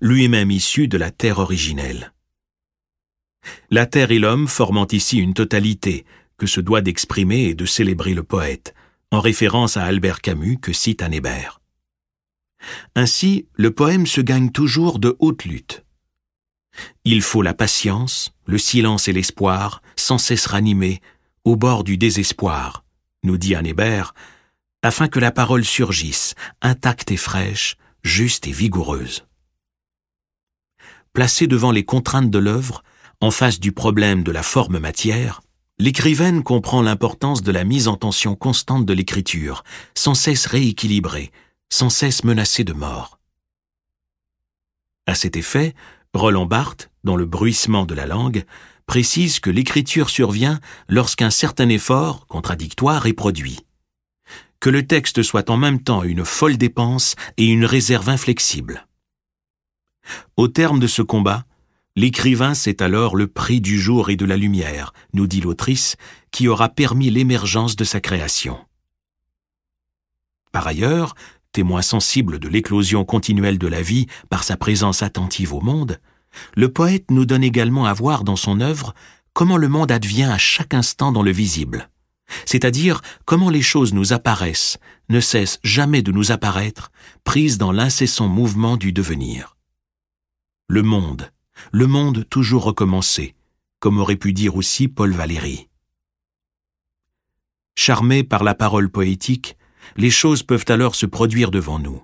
lui-même 0.00 0.50
issu 0.50 0.88
de 0.88 0.96
la 0.96 1.10
terre 1.10 1.38
originelle. 1.38 2.12
La 3.70 3.86
terre 3.86 4.12
et 4.12 4.18
l'homme 4.18 4.48
formant 4.48 4.86
ici 4.90 5.18
une 5.18 5.34
totalité, 5.34 6.04
que 6.38 6.46
se 6.46 6.60
doit 6.60 6.80
d'exprimer 6.80 7.44
et 7.44 7.54
de 7.54 7.66
célébrer 7.66 8.14
le 8.14 8.22
poète, 8.22 8.74
en 9.10 9.20
référence 9.20 9.76
à 9.76 9.84
Albert 9.84 10.20
Camus 10.20 10.58
que 10.58 10.72
cite 10.72 11.02
Anne 11.02 11.14
Hébert. 11.14 11.60
Ainsi, 12.94 13.46
le 13.54 13.70
poème 13.70 14.06
se 14.06 14.20
gagne 14.20 14.50
toujours 14.50 14.98
de 14.98 15.16
haute 15.18 15.44
lutte. 15.44 15.84
Il 17.04 17.22
faut 17.22 17.42
la 17.42 17.54
patience, 17.54 18.32
le 18.44 18.58
silence 18.58 19.08
et 19.08 19.12
l'espoir, 19.12 19.82
sans 19.96 20.18
cesse 20.18 20.46
ranimés, 20.46 21.00
au 21.44 21.56
bord 21.56 21.84
du 21.84 21.96
désespoir, 21.96 22.84
nous 23.22 23.38
dit 23.38 23.54
Anne 23.54 23.66
Hébert, 23.66 24.14
afin 24.82 25.08
que 25.08 25.20
la 25.20 25.30
parole 25.30 25.64
surgisse, 25.64 26.34
intacte 26.60 27.10
et 27.10 27.16
fraîche, 27.16 27.76
juste 28.02 28.46
et 28.46 28.52
vigoureuse. 28.52 29.26
Placé 31.12 31.46
devant 31.46 31.72
les 31.72 31.84
contraintes 31.84 32.30
de 32.30 32.38
l'œuvre, 32.38 32.82
en 33.20 33.30
face 33.30 33.58
du 33.58 33.72
problème 33.72 34.22
de 34.22 34.32
la 34.32 34.42
forme 34.42 34.78
matière, 34.78 35.40
L'écrivaine 35.78 36.42
comprend 36.42 36.80
l'importance 36.80 37.42
de 37.42 37.52
la 37.52 37.62
mise 37.64 37.86
en 37.86 37.96
tension 37.96 38.34
constante 38.34 38.86
de 38.86 38.94
l'écriture, 38.94 39.62
sans 39.94 40.14
cesse 40.14 40.46
rééquilibrée, 40.46 41.30
sans 41.68 41.90
cesse 41.90 42.24
menacée 42.24 42.64
de 42.64 42.72
mort. 42.72 43.18
À 45.04 45.14
cet 45.14 45.36
effet, 45.36 45.74
Roland 46.14 46.46
Barthes, 46.46 46.90
dans 47.04 47.14
le 47.16 47.26
bruissement 47.26 47.84
de 47.84 47.94
la 47.94 48.06
langue, 48.06 48.44
précise 48.86 49.38
que 49.38 49.50
l'écriture 49.50 50.08
survient 50.08 50.60
lorsqu'un 50.88 51.28
certain 51.28 51.68
effort, 51.68 52.26
contradictoire, 52.26 53.06
est 53.06 53.12
produit. 53.12 53.60
Que 54.60 54.70
le 54.70 54.86
texte 54.86 55.22
soit 55.22 55.50
en 55.50 55.58
même 55.58 55.82
temps 55.82 56.02
une 56.02 56.24
folle 56.24 56.56
dépense 56.56 57.16
et 57.36 57.44
une 57.44 57.66
réserve 57.66 58.08
inflexible. 58.08 58.86
Au 60.38 60.48
terme 60.48 60.80
de 60.80 60.86
ce 60.86 61.02
combat, 61.02 61.44
L'écrivain, 61.98 62.52
c'est 62.52 62.82
alors 62.82 63.16
le 63.16 63.26
prix 63.26 63.62
du 63.62 63.80
jour 63.80 64.10
et 64.10 64.16
de 64.16 64.26
la 64.26 64.36
lumière, 64.36 64.92
nous 65.14 65.26
dit 65.26 65.40
l'autrice, 65.40 65.96
qui 66.30 66.46
aura 66.46 66.68
permis 66.68 67.08
l'émergence 67.08 67.74
de 67.74 67.84
sa 67.84 68.00
création. 68.00 68.58
Par 70.52 70.66
ailleurs, 70.66 71.14
témoin 71.52 71.80
sensible 71.80 72.38
de 72.38 72.48
l'éclosion 72.48 73.06
continuelle 73.06 73.58
de 73.58 73.66
la 73.66 73.80
vie 73.80 74.06
par 74.28 74.44
sa 74.44 74.58
présence 74.58 75.02
attentive 75.02 75.54
au 75.54 75.62
monde, 75.62 75.98
le 76.54 76.70
poète 76.70 77.10
nous 77.10 77.24
donne 77.24 77.42
également 77.42 77.86
à 77.86 77.94
voir 77.94 78.24
dans 78.24 78.36
son 78.36 78.60
œuvre 78.60 78.94
comment 79.32 79.56
le 79.56 79.68
monde 79.68 79.90
advient 79.90 80.24
à 80.24 80.36
chaque 80.36 80.74
instant 80.74 81.12
dans 81.12 81.22
le 81.22 81.30
visible, 81.30 81.88
c'est-à-dire 82.44 83.00
comment 83.24 83.48
les 83.48 83.62
choses 83.62 83.94
nous 83.94 84.12
apparaissent, 84.12 84.76
ne 85.08 85.20
cessent 85.20 85.60
jamais 85.62 86.02
de 86.02 86.12
nous 86.12 86.30
apparaître, 86.30 86.90
prises 87.24 87.56
dans 87.56 87.72
l'incessant 87.72 88.28
mouvement 88.28 88.76
du 88.76 88.92
devenir. 88.92 89.56
Le 90.68 90.82
monde, 90.82 91.30
le 91.72 91.86
monde 91.86 92.28
toujours 92.28 92.64
recommencé, 92.64 93.34
comme 93.80 93.98
aurait 93.98 94.16
pu 94.16 94.32
dire 94.32 94.56
aussi 94.56 94.88
Paul 94.88 95.12
Valéry. 95.12 95.68
Charmés 97.76 98.24
par 98.24 98.42
la 98.42 98.54
parole 98.54 98.90
poétique, 98.90 99.56
les 99.96 100.10
choses 100.10 100.42
peuvent 100.42 100.64
alors 100.68 100.94
se 100.94 101.06
produire 101.06 101.50
devant 101.50 101.78
nous. 101.78 102.02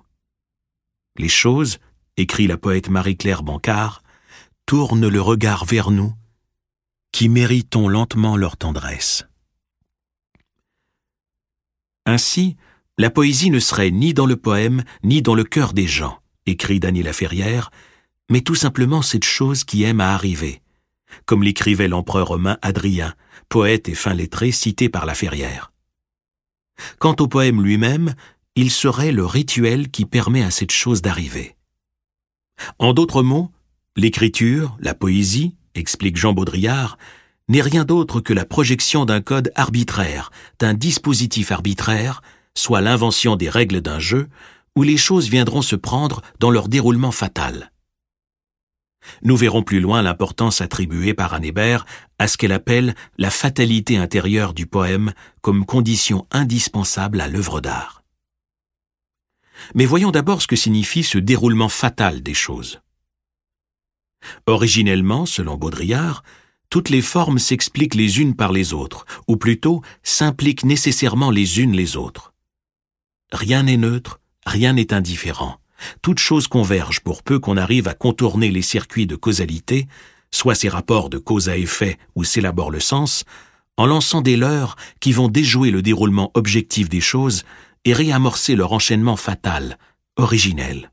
Les 1.17 1.29
choses, 1.29 1.79
écrit 2.17 2.47
la 2.47 2.57
poète 2.57 2.89
Marie-Claire 2.89 3.43
Bancard, 3.43 4.03
tournent 4.65 5.07
le 5.07 5.21
regard 5.21 5.65
vers 5.65 5.91
nous, 5.91 6.13
qui 7.11 7.29
méritons 7.29 7.87
lentement 7.87 8.37
leur 8.37 8.57
tendresse. 8.57 9.27
Ainsi, 12.05 12.55
la 12.97 13.09
poésie 13.09 13.49
ne 13.49 13.59
serait 13.59 13.91
ni 13.91 14.13
dans 14.13 14.25
le 14.25 14.35
poème, 14.35 14.83
ni 15.03 15.21
dans 15.21 15.35
le 15.35 15.43
cœur 15.43 15.73
des 15.73 15.87
gens, 15.87 16.19
écrit 16.45 16.79
Daniel 16.79 17.05
Laferrière, 17.05 17.71
mais 18.29 18.41
tout 18.41 18.55
simplement 18.55 19.01
cette 19.01 19.25
chose 19.25 19.63
qui 19.63 19.83
aime 19.83 19.99
à 20.01 20.13
arriver, 20.13 20.61
comme 21.25 21.43
l'écrivait 21.43 21.87
l'empereur 21.87 22.27
romain 22.29 22.57
Adrien, 22.61 23.13
poète 23.49 23.89
et 23.89 23.95
fin 23.95 24.13
lettré 24.13 24.51
cité 24.51 24.89
par 24.89 25.05
la 25.05 25.13
Ferrière. 25.13 25.71
Quant 26.99 27.15
au 27.19 27.27
poème 27.27 27.61
lui-même, 27.61 28.15
il 28.55 28.71
serait 28.71 29.11
le 29.11 29.25
rituel 29.25 29.89
qui 29.89 30.05
permet 30.05 30.43
à 30.43 30.51
cette 30.51 30.71
chose 30.71 31.01
d'arriver. 31.01 31.55
En 32.79 32.93
d'autres 32.93 33.23
mots, 33.23 33.51
l'écriture, 33.95 34.77
la 34.79 34.93
poésie, 34.93 35.55
explique 35.75 36.17
Jean 36.17 36.33
Baudrillard, 36.33 36.97
n'est 37.49 37.61
rien 37.61 37.83
d'autre 37.83 38.21
que 38.21 38.33
la 38.33 38.45
projection 38.45 39.05
d'un 39.05 39.21
code 39.21 39.51
arbitraire, 39.55 40.31
d'un 40.59 40.73
dispositif 40.73 41.51
arbitraire, 41.51 42.21
soit 42.55 42.81
l'invention 42.81 43.35
des 43.35 43.49
règles 43.49 43.81
d'un 43.81 43.99
jeu, 43.99 44.29
où 44.75 44.83
les 44.83 44.97
choses 44.97 45.29
viendront 45.29 45.61
se 45.61 45.75
prendre 45.75 46.21
dans 46.39 46.51
leur 46.51 46.67
déroulement 46.67 47.11
fatal. 47.11 47.71
Nous 49.21 49.35
verrons 49.35 49.63
plus 49.63 49.79
loin 49.79 50.01
l'importance 50.01 50.61
attribuée 50.61 51.13
par 51.13 51.33
Anne 51.33 51.45
Hébert 51.45 51.85
à 52.19 52.27
ce 52.27 52.37
qu'elle 52.37 52.51
appelle 52.51 52.95
la 53.17 53.29
fatalité 53.29 53.97
intérieure 53.97 54.53
du 54.53 54.65
poème 54.65 55.13
comme 55.41 55.65
condition 55.65 56.27
indispensable 56.31 57.21
à 57.21 57.27
l'œuvre 57.27 57.61
d'art. 57.61 58.03
Mais 59.75 59.85
voyons 59.85 60.11
d'abord 60.11 60.41
ce 60.41 60.47
que 60.47 60.55
signifie 60.55 61.03
ce 61.03 61.17
déroulement 61.17 61.69
fatal 61.69 62.21
des 62.21 62.33
choses. 62.33 62.81
Originellement, 64.45 65.25
selon 65.25 65.57
Baudrillard, 65.57 66.23
toutes 66.69 66.89
les 66.89 67.01
formes 67.01 67.39
s'expliquent 67.39 67.95
les 67.95 68.19
unes 68.19 68.35
par 68.35 68.51
les 68.51 68.73
autres, 68.73 69.05
ou 69.27 69.37
plutôt 69.37 69.81
s'impliquent 70.01 70.65
nécessairement 70.65 71.29
les 71.29 71.59
unes 71.59 71.73
les 71.73 71.97
autres. 71.97 72.33
Rien 73.31 73.63
n'est 73.63 73.77
neutre, 73.77 74.19
rien 74.45 74.73
n'est 74.73 74.93
indifférent 74.93 75.59
toute 76.01 76.19
chose 76.19 76.47
converge 76.47 77.01
pour 77.01 77.23
peu 77.23 77.39
qu'on 77.39 77.57
arrive 77.57 77.87
à 77.87 77.93
contourner 77.93 78.51
les 78.51 78.61
circuits 78.61 79.07
de 79.07 79.15
causalité, 79.15 79.87
soit 80.31 80.55
ces 80.55 80.69
rapports 80.69 81.09
de 81.09 81.17
cause 81.17 81.49
à 81.49 81.57
effet 81.57 81.97
où 82.15 82.23
s'élabore 82.23 82.71
le 82.71 82.79
sens, 82.79 83.23
en 83.77 83.85
lançant 83.85 84.21
des 84.21 84.37
leurres 84.37 84.75
qui 84.99 85.11
vont 85.11 85.27
déjouer 85.27 85.71
le 85.71 85.81
déroulement 85.81 86.31
objectif 86.33 86.89
des 86.89 87.01
choses 87.01 87.43
et 87.85 87.93
réamorcer 87.93 88.55
leur 88.55 88.71
enchaînement 88.71 89.15
fatal, 89.15 89.77
originel. 90.15 90.91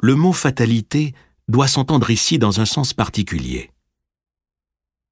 Le 0.00 0.14
mot 0.14 0.32
fatalité 0.32 1.14
doit 1.48 1.68
s'entendre 1.68 2.10
ici 2.10 2.38
dans 2.38 2.60
un 2.60 2.64
sens 2.64 2.94
particulier. 2.94 3.70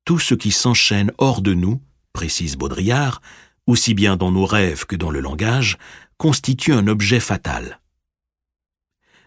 Tout 0.05 0.19
ce 0.19 0.35
qui 0.35 0.51
s'enchaîne 0.51 1.13
hors 1.19 1.43
de 1.43 1.53
nous, 1.53 1.81
précise 2.13 2.57
Baudrillard, 2.57 3.21
aussi 3.67 3.93
bien 3.93 4.17
dans 4.17 4.31
nos 4.31 4.47
rêves 4.47 4.87
que 4.87 4.97
dans 4.97 5.11
le 5.11 5.21
langage, 5.21 5.79
constitue 6.17 6.73
un 6.73 6.87
objet 6.87 7.21
fatal 7.21 7.81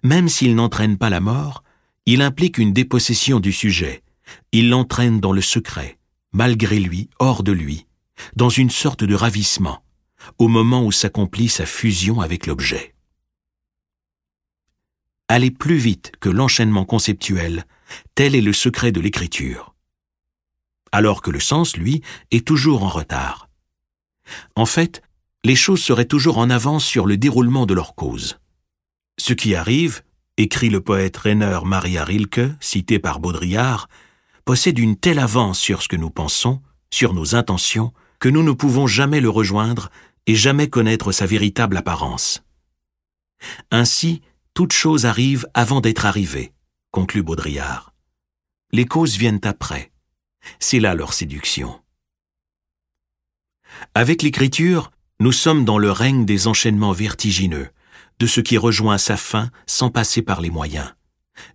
même 0.03 0.29
s'il 0.29 0.55
n'entraîne 0.55 0.97
pas 0.97 1.09
la 1.09 1.19
mort, 1.19 1.63
il 2.05 2.21
implique 2.21 2.57
une 2.57 2.73
dépossession 2.73 3.39
du 3.39 3.51
sujet, 3.51 4.03
il 4.51 4.69
l'entraîne 4.69 5.19
dans 5.19 5.31
le 5.31 5.41
secret, 5.41 5.97
malgré 6.33 6.79
lui, 6.79 7.09
hors 7.19 7.43
de 7.43 7.51
lui, 7.51 7.85
dans 8.35 8.49
une 8.49 8.69
sorte 8.69 9.03
de 9.03 9.15
ravissement, 9.15 9.83
au 10.37 10.47
moment 10.47 10.83
où 10.83 10.91
s'accomplit 10.91 11.49
sa 11.49 11.65
fusion 11.65 12.21
avec 12.21 12.47
l'objet. 12.47 12.95
Aller 15.27 15.51
plus 15.51 15.77
vite 15.77 16.11
que 16.19 16.29
l'enchaînement 16.29 16.85
conceptuel, 16.85 17.65
tel 18.15 18.35
est 18.35 18.41
le 18.41 18.53
secret 18.53 18.91
de 18.91 18.99
l'écriture. 18.99 19.75
Alors 20.91 21.21
que 21.21 21.31
le 21.31 21.39
sens, 21.39 21.77
lui, 21.77 22.01
est 22.31 22.45
toujours 22.45 22.83
en 22.83 22.89
retard. 22.89 23.49
En 24.55 24.65
fait, 24.65 25.01
les 25.43 25.55
choses 25.55 25.81
seraient 25.81 26.05
toujours 26.05 26.37
en 26.37 26.49
avance 26.49 26.83
sur 26.83 27.05
le 27.05 27.17
déroulement 27.17 27.65
de 27.65 27.73
leur 27.73 27.95
cause. 27.95 28.40
Ce 29.23 29.33
qui 29.33 29.53
arrive, 29.53 30.01
écrit 30.37 30.71
le 30.71 30.81
poète 30.81 31.15
Rainer 31.15 31.59
Maria 31.63 32.03
Rilke, 32.03 32.41
cité 32.59 32.97
par 32.97 33.19
Baudrillard, 33.19 33.87
possède 34.45 34.79
une 34.79 34.97
telle 34.97 35.19
avance 35.19 35.59
sur 35.59 35.83
ce 35.83 35.87
que 35.87 35.95
nous 35.95 36.09
pensons, 36.09 36.59
sur 36.89 37.13
nos 37.13 37.35
intentions, 37.35 37.93
que 38.17 38.29
nous 38.29 38.41
ne 38.41 38.51
pouvons 38.51 38.87
jamais 38.87 39.21
le 39.21 39.29
rejoindre 39.29 39.91
et 40.25 40.33
jamais 40.33 40.71
connaître 40.71 41.11
sa 41.11 41.27
véritable 41.27 41.77
apparence. 41.77 42.41
Ainsi, 43.69 44.23
toute 44.55 44.73
chose 44.73 45.05
arrive 45.05 45.47
avant 45.53 45.81
d'être 45.81 46.07
arrivée, 46.07 46.51
conclut 46.89 47.21
Baudrillard. 47.21 47.93
Les 48.71 48.85
causes 48.85 49.17
viennent 49.17 49.41
après. 49.43 49.91
C'est 50.59 50.79
là 50.79 50.95
leur 50.95 51.13
séduction. 51.13 51.79
Avec 53.93 54.23
l'écriture, 54.23 54.89
nous 55.19 55.31
sommes 55.31 55.63
dans 55.63 55.77
le 55.77 55.91
règne 55.91 56.25
des 56.25 56.47
enchaînements 56.47 56.91
vertigineux, 56.91 57.69
de 58.21 58.27
ce 58.27 58.39
qui 58.39 58.59
rejoint 58.59 58.99
sa 58.99 59.17
fin 59.17 59.49
sans 59.65 59.89
passer 59.89 60.21
par 60.21 60.41
les 60.41 60.51
moyens, 60.51 60.93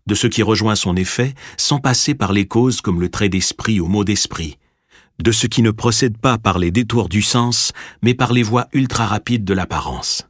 de 0.09 0.17
ce 0.17 0.27
qui 0.27 0.43
rejoint 0.43 0.75
son 0.75 0.97
effet 0.97 1.33
sans 1.57 1.79
passer 1.79 2.13
par 2.13 2.33
les 2.33 2.49
causes 2.49 2.81
comme 2.81 3.01
le 3.01 3.09
trait 3.09 3.29
d'esprit 3.29 3.79
ou 3.79 3.87
mot 3.87 4.03
d'esprit, 4.03 4.59
de 5.23 5.31
ce 5.31 5.47
qui 5.47 5.63
ne 5.63 5.71
procède 5.71 6.19
pas 6.19 6.39
par 6.39 6.59
les 6.59 6.73
détours 6.73 7.09
du 7.09 7.23
sens, 7.23 7.73
mais 8.03 8.15
par 8.15 8.33
les 8.33 8.43
voies 8.43 8.67
ultra 8.73 9.07
rapides 9.07 9.45
de 9.45 9.55
l'apparence. 9.55 10.27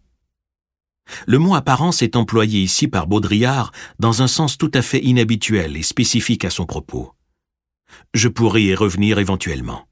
Le 1.26 1.38
mot 1.38 1.54
apparence 1.54 2.02
est 2.02 2.16
employé 2.16 2.60
ici 2.60 2.86
par 2.86 3.06
Baudrillard 3.06 3.72
dans 3.98 4.20
un 4.20 4.28
sens 4.28 4.58
tout 4.58 4.72
à 4.74 4.82
fait 4.82 5.02
inhabituel 5.02 5.74
et 5.74 5.82
spécifique 5.82 6.44
à 6.44 6.50
son 6.50 6.66
propos. 6.66 7.14
Je 8.12 8.28
pourrais 8.28 8.62
y 8.62 8.74
revenir 8.74 9.18
éventuellement. 9.18 9.86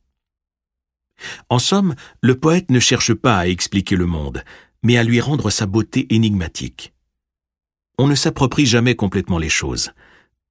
En 1.49 1.59
somme, 1.59 1.95
le 2.21 2.39
poète 2.39 2.71
ne 2.71 2.81
cherche 2.81 3.15
pas 3.15 3.39
à 3.39 3.47
expliquer 3.47 3.97
le 3.97 4.07
monde, 4.07 4.45
mais 4.85 4.97
à 4.97 5.03
lui 5.03 5.21
rendre 5.21 5.51
sa 5.51 5.67
beauté 5.67 6.07
énigmatique. 6.15 6.93
On 7.99 8.07
ne 8.07 8.15
s'approprie 8.15 8.67
jamais 8.67 8.95
complètement 8.95 9.39
les 9.39 9.49
choses, 9.49 9.91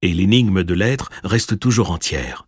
et 0.02 0.12
l'énigme 0.12 0.64
de 0.64 0.74
l'être 0.74 1.08
reste 1.22 1.58
toujours 1.58 1.90
entière. 1.90 2.46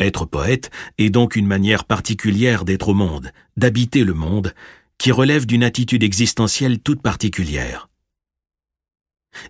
Être 0.00 0.26
poète 0.26 0.70
est 0.98 1.10
donc 1.10 1.36
une 1.36 1.46
manière 1.46 1.84
particulière 1.84 2.64
d'être 2.64 2.88
au 2.88 2.94
monde, 2.94 3.30
d'habiter 3.56 4.04
le 4.04 4.14
monde, 4.14 4.54
qui 4.98 5.12
relève 5.12 5.46
d'une 5.46 5.62
attitude 5.62 6.02
existentielle 6.02 6.80
toute 6.80 7.02
particulière. 7.02 7.88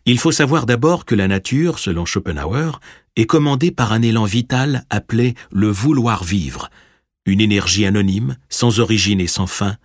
Il 0.05 0.19
faut 0.19 0.33
savoir 0.33 0.67
d'abord 0.67 1.05
que 1.05 1.15
la 1.15 1.29
nature, 1.29 1.79
selon 1.79 2.05
Schopenhauer, 2.05 2.81
est 3.15 3.27
commandée 3.27 3.71
par 3.71 3.93
un 3.93 4.03
élan 4.03 4.25
vital 4.25 4.85
appelé 4.91 5.35
le 5.53 5.69
vouloir 5.69 6.25
vivre, 6.25 6.71
une 7.25 7.41
énergie 7.41 7.87
anonyme, 7.87 8.37
sans 8.49 8.81
origine 8.81 9.21
et 9.21 9.27
sans 9.27 9.47
fin, 9.47 9.77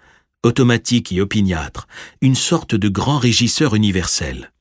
automatique 0.43 1.12
et 1.12 1.21
opiniâtre, 1.21 1.88
une 2.21 2.36
sorte 2.36 2.75
de 2.75 2.89
grand 2.89 3.17
régisseur 3.17 3.75
universel. 3.75 4.51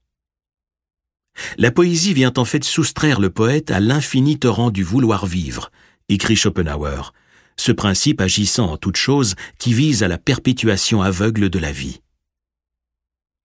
La 1.56 1.70
poésie 1.70 2.14
vient 2.14 2.32
en 2.36 2.44
fait 2.44 2.64
soustraire 2.64 3.20
le 3.20 3.30
poète 3.30 3.70
à 3.70 3.80
l'infini 3.80 4.38
torrent 4.38 4.70
du 4.70 4.82
vouloir 4.82 5.26
vivre, 5.26 5.70
écrit 6.08 6.36
Schopenhauer, 6.36 7.12
ce 7.56 7.72
principe 7.72 8.20
agissant 8.20 8.70
en 8.70 8.76
toute 8.76 8.96
chose 8.96 9.36
qui 9.58 9.72
vise 9.72 10.02
à 10.02 10.08
la 10.08 10.18
perpétuation 10.18 11.02
aveugle 11.02 11.50
de 11.50 11.58
la 11.58 11.72
vie. 11.72 12.00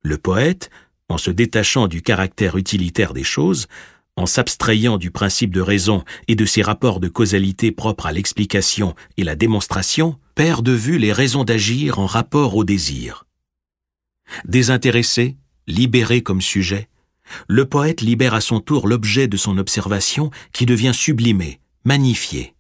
Le 0.02 0.18
poète, 0.18 0.70
en 1.10 1.18
se 1.18 1.32
détachant 1.32 1.88
du 1.88 2.02
caractère 2.02 2.58
utilitaire 2.58 3.14
des 3.14 3.24
choses, 3.24 3.68
en 4.18 4.26
s'abstrayant 4.26 4.98
du 4.98 5.12
principe 5.12 5.54
de 5.54 5.62
raison 5.62 6.04
et 6.28 6.36
de 6.36 6.46
ses 6.46 6.62
rapports 6.62 7.00
de 7.00 7.10
causalité 7.10 7.72
propres 7.72 8.06
à 8.06 8.12
l'explication 8.12 8.96
et 9.18 9.24
la 9.24 9.36
démonstration, 9.36 10.18
perd 10.36 10.64
de 10.64 10.74
vue 10.74 10.98
les 10.98 11.14
raisons 11.14 11.44
d'agir 11.44 11.98
en 11.98 12.06
rapport 12.06 12.56
au 12.56 12.64
désir. 12.64 13.26
Désintéressé, 14.46 15.38
libéré 15.66 16.22
comme 16.22 16.42
sujet, 16.42 16.90
le 17.48 17.66
poète 17.66 18.02
libère 18.02 18.34
à 18.34 18.42
son 18.42 18.60
tour 18.60 18.88
l'objet 18.88 19.28
de 19.28 19.38
son 19.38 19.58
observation 19.58 20.30
qui 20.52 20.66
devient 20.66 20.94
sublimé, 20.94 21.60
magnifié. 21.86 22.54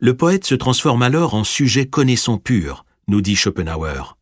Le 0.00 0.16
poète 0.16 0.44
se 0.44 0.54
transforme 0.54 1.02
alors 1.02 1.34
en 1.34 1.44
sujet 1.44 1.86
connaissant 1.86 2.36
pur, 2.36 2.84
nous 3.06 3.20
dit 3.20 3.36
Schopenhauer, 3.36 4.16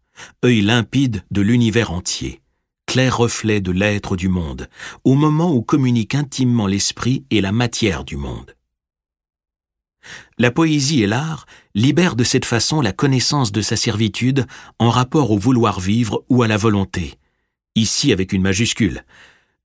œil 0.45 0.61
limpide 0.61 1.25
de 1.31 1.41
l'univers 1.41 1.91
entier 1.91 2.43
clair 2.89 3.19
reflet 3.19 3.61
de 3.61 3.71
l'être 3.71 4.17
du 4.17 4.29
monde, 4.29 4.67
au 5.05 5.15
moment 5.15 5.53
où 5.53 5.61
communiquent 5.61 6.15
intimement 6.15 6.67
l'esprit 6.67 7.27
et 7.31 7.43
la 7.43 7.53
matière 7.53 8.03
du 8.03 8.17
monde. 8.17 8.55
La 10.41 10.53
poésie 10.53 11.03
et 11.03 11.09
l'art 11.09 11.47
libèrent 11.75 12.15
de 12.15 12.23
cette 12.23 12.45
façon 12.45 12.81
la 12.81 12.93
connaissance 12.93 13.51
de 13.51 13.61
sa 13.61 13.75
servitude 13.75 14.47
en 14.79 14.89
rapport 14.89 15.33
au 15.33 15.39
vouloir 15.39 15.81
vivre 15.81 16.25
ou 16.29 16.45
à 16.45 16.49
la 16.49 16.57
volonté, 16.57 17.15
ici 17.75 18.13
avec 18.13 18.33
une 18.33 18.43
majuscule, 18.43 19.05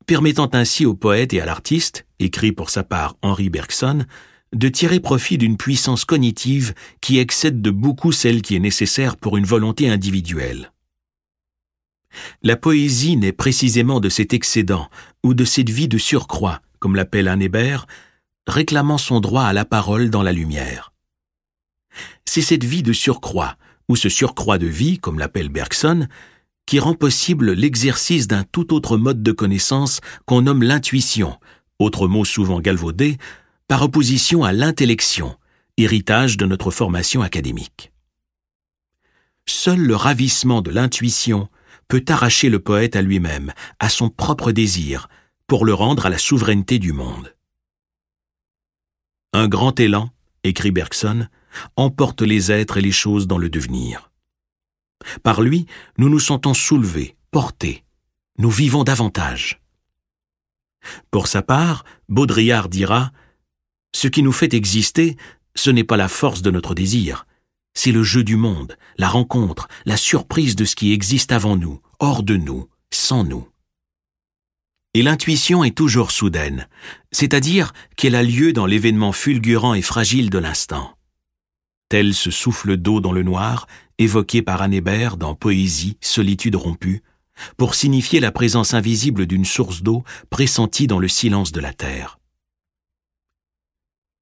permettant 0.08 0.50
ainsi 0.53 0.88
au 0.88 0.96
poète 0.96 1.32
et 1.34 1.42
à 1.42 1.46
l'artiste, 1.46 2.08
écrit 2.20 2.51
pour 2.51 2.72
sa 2.72 2.84
part 2.84 3.15
Henri 3.22 3.51
Bergson, 3.51 4.06
de 4.51 4.68
tirer 4.68 5.00
profit 5.00 5.38
d'une 5.38 5.58
puissance 5.58 6.06
cognitive 6.06 6.74
qui 7.01 7.20
excède 7.20 7.62
de 7.62 7.70
beaucoup 7.70 8.12
celle 8.12 8.42
qui 8.42 8.56
est 8.56 8.60
nécessaire 8.60 9.15
pour 9.15 9.38
une 9.38 9.46
volonté 9.46 9.89
individuelle. 9.89 10.72
La 12.42 12.56
poésie 12.56 13.15
naît 13.15 13.32
précisément 13.32 14.00
de 14.00 14.10
cet 14.10 14.34
excédent, 14.34 14.89
ou 15.24 15.36
de 15.36 15.46
cette 15.46 15.70
vie 15.70 15.88
de 15.88 15.98
surcroît, 16.00 16.62
comme 16.80 16.96
l'appelle 16.96 17.27
un 17.27 17.39
Hébert, 17.39 17.86
réclamant 18.47 18.97
son 18.97 19.19
droit 19.19 19.43
à 19.43 19.53
la 19.53 19.65
parole 19.65 20.09
dans 20.09 20.23
la 20.23 20.31
lumière. 20.31 20.91
C'est 22.25 22.41
cette 22.41 22.63
vie 22.63 22.83
de 22.83 22.93
surcroît, 22.93 23.55
ou 23.88 23.95
ce 23.95 24.09
surcroît 24.09 24.57
de 24.57 24.67
vie, 24.67 25.00
comme 25.00 25.19
l'appelle 25.19 25.50
Bergson, 25.50 26.07
qui 26.65 26.79
rend 26.79 26.95
possible 26.95 27.51
l'exercice 27.51 28.27
d'un 28.27 28.43
tout 28.43 28.73
autre 28.73 28.97
mode 28.97 29.21
de 29.21 29.31
connaissance 29.31 30.00
qu'on 30.25 30.43
nomme 30.43 30.63
l'intuition, 30.63 31.38
autre 31.79 32.07
mot 32.07 32.25
souvent 32.25 32.59
galvaudé, 32.59 33.17
par 33.67 33.81
opposition 33.81 34.43
à 34.43 34.53
l'intellection, 34.53 35.35
héritage 35.77 36.38
de 36.38 36.45
notre 36.45 36.71
formation 36.71 37.21
académique. 37.21 37.91
Seul 39.45 39.79
le 39.79 39.95
ravissement 39.95 40.62
de 40.62 40.71
l'intuition 40.71 41.50
peut 41.88 42.05
arracher 42.07 42.50
le 42.50 42.59
poète 42.59 42.95
à 42.95 43.01
lui-même, 43.01 43.51
à 43.79 43.89
son 43.89 44.09
propre 44.09 44.51
désir, 44.51 45.09
pour 45.47 45.65
le 45.65 45.73
rendre 45.73 46.05
à 46.05 46.09
la 46.09 46.17
souveraineté 46.17 46.79
du 46.79 46.93
monde. 46.93 47.35
Un 49.34 49.48
grand 49.48 49.80
élan, 49.80 50.12
écrit 50.44 50.72
Bergson, 50.72 51.28
emporte 51.75 52.22
les 52.22 52.52
êtres 52.52 52.78
et 52.78 52.82
les 52.82 52.92
choses 52.92 53.25
dans 53.25 53.40
le 53.40 53.50
devenir. 53.50 54.12
Par 55.24 55.42
lui, 55.42 55.66
nous 55.98 56.08
nous 56.08 56.20
sentons 56.20 56.54
soulevés, 56.54 57.18
portés, 57.32 57.84
nous 58.38 58.52
vivons 58.52 58.84
davantage. 58.84 59.60
Pour 61.10 61.28
sa 61.28 61.42
part, 61.42 61.84
Baudrillard 62.10 62.70
dira 62.70 63.12
Ce 63.96 64.08
qui 64.08 64.22
nous 64.22 64.32
fait 64.32 64.54
exister, 64.54 65.18
ce 65.56 65.72
n'est 65.72 65.84
pas 65.84 65.98
la 65.98 66.08
force 66.08 66.42
de 66.42 66.52
notre 66.52 66.75
désir, 66.75 67.25
c'est 67.74 67.92
le 67.92 68.04
jeu 68.04 68.24
du 68.24 68.36
monde, 68.36 68.78
la 68.98 69.10
rencontre, 69.10 69.68
la 69.86 69.98
surprise 69.98 70.56
de 70.56 70.66
ce 70.66 70.75
qui 70.75 70.94
existe 70.94 71.32
avant 71.32 71.58
nous, 71.58 71.82
hors 72.00 72.22
de 72.22 72.38
nous, 72.38 72.70
sans 72.92 73.24
nous. 73.24 73.48
Et 74.95 75.01
l'intuition 75.01 75.63
est 75.63 75.75
toujours 75.75 76.12
soudaine, 76.12 76.67
c'est-à-dire 77.12 77.73
qu'elle 77.95 78.13
a 78.13 78.21
lieu 78.21 78.53
dans 78.53 78.67
l'événement 78.67 79.12
fulgurant 79.12 79.73
et 79.73 79.82
fragile 79.82 80.29
de 80.29 80.38
l'instant. 80.38 80.95
Tel 81.89 82.13
ce 82.13 82.29
souffle 82.29 82.77
d'eau 82.77 82.99
dans 82.99 83.12
le 83.12 83.23
noir, 83.23 83.67
évoqué 83.97 84.43
par 84.43 84.62
Anne 84.62 84.73
Hébert 84.73 85.17
dans 85.17 85.34
Poésie, 85.34 85.97
Solitude 85.99 86.56
rompue, 86.56 87.01
pour 87.58 87.73
signifier 87.73 88.19
la 88.19 88.32
présence 88.32 88.75
invisible 88.75 89.25
d'une 89.25 89.45
source 89.45 89.82
d'eau 89.82 90.03
pressentie 90.29 90.86
dans 90.86 90.99
le 90.99 91.08
silence 91.08 91.51
de 91.51 91.60
la 91.60 91.73
terre. 91.73 92.19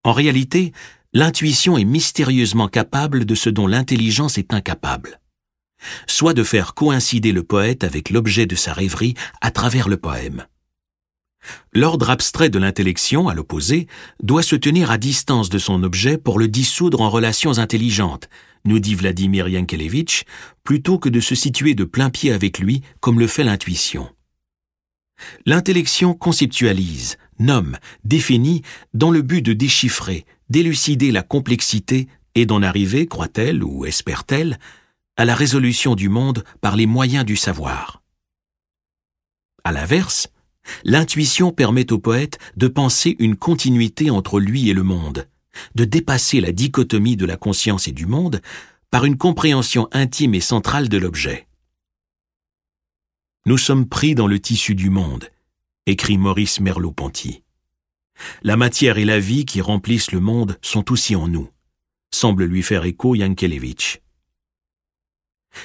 En 0.03 0.13
réalité, 0.13 0.71
l'intuition 1.13 1.77
est 1.77 1.83
mystérieusement 1.83 2.69
capable 2.69 3.25
de 3.25 3.35
ce 3.35 3.49
dont 3.49 3.67
l'intelligence 3.67 4.37
est 4.37 4.53
incapable, 4.53 5.19
soit 6.07 6.33
de 6.33 6.43
faire 6.43 6.73
coïncider 6.73 7.33
le 7.33 7.43
poète 7.43 7.83
avec 7.83 8.09
l'objet 8.09 8.45
de 8.45 8.55
sa 8.55 8.71
rêverie 8.71 9.15
à 9.41 9.51
travers 9.51 9.89
le 9.89 9.97
poème. 9.97 10.45
L'ordre 11.73 12.09
abstrait 12.09 12.49
de 12.49 12.59
l'intellection, 12.59 13.27
à 13.27 13.33
l'opposé, 13.33 13.87
doit 14.21 14.43
se 14.43 14.55
tenir 14.55 14.91
à 14.91 14.97
distance 14.97 15.49
de 15.49 15.57
son 15.57 15.83
objet 15.83 16.17
pour 16.17 16.39
le 16.39 16.47
dissoudre 16.47 17.01
en 17.01 17.09
relations 17.09 17.57
intelligentes, 17.57 18.29
nous 18.65 18.79
dit 18.79 18.95
Vladimir 18.95 19.47
Yankelevitch, 19.47 20.23
plutôt 20.63 20.99
que 20.99 21.09
de 21.09 21.19
se 21.19 21.35
situer 21.35 21.73
de 21.73 21.83
plein 21.83 22.09
pied 22.09 22.31
avec 22.31 22.59
lui 22.59 22.81
comme 22.99 23.19
le 23.19 23.27
fait 23.27 23.43
l'intuition. 23.43 24.09
L'intellection 25.45 26.13
conceptualise, 26.13 27.17
nomme, 27.39 27.77
définit 28.03 28.61
dans 28.93 29.11
le 29.11 29.21
but 29.21 29.41
de 29.41 29.53
déchiffrer, 29.53 30.25
d'élucider 30.49 31.11
la 31.11 31.23
complexité 31.23 32.07
et 32.35 32.45
d'en 32.45 32.61
arriver, 32.61 33.07
croit-elle 33.07 33.63
ou 33.63 33.85
espère-t-elle, 33.85 34.59
à 35.17 35.25
la 35.25 35.35
résolution 35.35 35.95
du 35.95 36.09
monde 36.09 36.43
par 36.61 36.75
les 36.75 36.85
moyens 36.85 37.25
du 37.25 37.35
savoir. 37.35 38.01
À 39.63 39.71
l'inverse, 39.71 40.29
l'intuition 40.83 41.51
permet 41.51 41.91
au 41.91 41.99
poète 41.99 42.37
de 42.57 42.67
penser 42.67 43.15
une 43.19 43.35
continuité 43.35 44.09
entre 44.09 44.39
lui 44.39 44.69
et 44.69 44.73
le 44.73 44.83
monde, 44.83 45.27
de 45.75 45.85
dépasser 45.85 46.41
la 46.41 46.51
dichotomie 46.51 47.17
de 47.17 47.25
la 47.25 47.37
conscience 47.37 47.87
et 47.87 47.91
du 47.91 48.05
monde 48.05 48.41
par 48.89 49.05
une 49.05 49.17
compréhension 49.17 49.87
intime 49.91 50.35
et 50.35 50.41
centrale 50.41 50.89
de 50.89 50.97
l'objet. 50.97 51.47
Nous 53.45 53.57
sommes 53.57 53.87
pris 53.87 54.13
dans 54.13 54.27
le 54.27 54.39
tissu 54.39 54.75
du 54.75 54.89
monde, 54.89 55.29
écrit 55.87 56.17
Maurice 56.17 56.59
Merleau-Ponty. 56.59 57.43
La 58.43 58.55
matière 58.55 58.97
et 58.97 59.05
la 59.05 59.19
vie 59.19 59.45
qui 59.45 59.61
remplissent 59.61 60.11
le 60.11 60.19
monde 60.19 60.57
sont 60.61 60.91
aussi 60.91 61.15
en 61.15 61.27
nous, 61.27 61.49
semble 62.13 62.43
lui 62.43 62.61
faire 62.61 62.85
écho 62.85 63.15
Yankelevitch. 63.15 64.01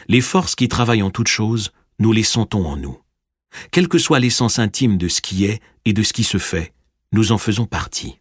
Les 0.09 0.21
forces 0.21 0.55
qui 0.55 0.69
travaillent 0.69 1.03
en 1.03 1.11
toutes 1.11 1.29
choses, 1.29 1.73
nous 1.99 2.13
les 2.13 2.23
sentons 2.23 2.65
en 2.65 2.77
nous. 2.77 2.99
Quelle 3.71 3.89
que 3.89 3.99
soit 3.99 4.21
l'essence 4.21 4.59
intime 4.59 4.99
de 4.99 5.09
ce 5.09 5.21
qui 5.21 5.45
est 5.45 5.61
et 5.85 5.93
de 5.93 6.03
ce 6.03 6.13
qui 6.13 6.25
se 6.25 6.39
fait, 6.39 6.73
nous 7.13 7.33
en 7.33 7.39
faisons 7.39 7.67
partie. 7.67 8.19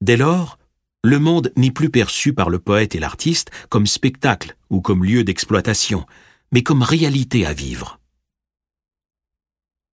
Dès 0.00 0.16
lors, 0.16 0.58
le 1.02 1.18
monde 1.18 1.52
n'est 1.56 1.70
plus 1.70 1.90
perçu 1.90 2.32
par 2.32 2.50
le 2.50 2.58
poète 2.58 2.94
et 2.94 2.98
l'artiste 2.98 3.50
comme 3.68 3.86
spectacle 3.86 4.56
ou 4.70 4.80
comme 4.80 5.04
lieu 5.04 5.22
d'exploitation, 5.22 6.06
mais 6.50 6.62
comme 6.62 6.82
réalité 6.82 7.46
à 7.46 7.52
vivre. 7.52 8.00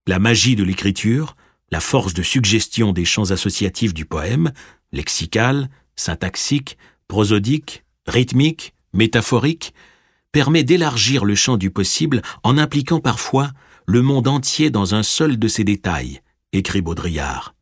La 0.08 0.20
magie 0.20 0.56
de 0.56 0.64
l'écriture, 0.64 1.36
la 1.70 1.80
force 1.80 2.14
de 2.14 2.24
suggestion 2.24 2.94
des 2.94 3.06
champs 3.06 3.32
associatifs 3.32 3.94
du 3.94 4.06
poème, 4.06 4.52
lexical, 4.92 5.70
syntaxique, 5.96 6.78
prosodique, 7.08 7.84
rythmique, 8.08 8.74
métaphorique, 8.94 9.74
permet 10.32 10.64
d'élargir 10.64 11.26
le 11.26 11.36
champ 11.36 11.58
du 11.58 11.72
possible 11.72 12.22
en 12.44 12.58
impliquant 12.58 13.00
parfois 13.00 13.52
le 13.86 14.02
monde 14.02 14.28
entier 14.28 14.70
dans 14.70 14.96
un 14.96 15.04
seul 15.04 15.38
de 15.38 15.48
ses 15.48 15.64
détails, 15.64 16.22
écrit 16.54 16.82
Baudrillard, 16.82 17.56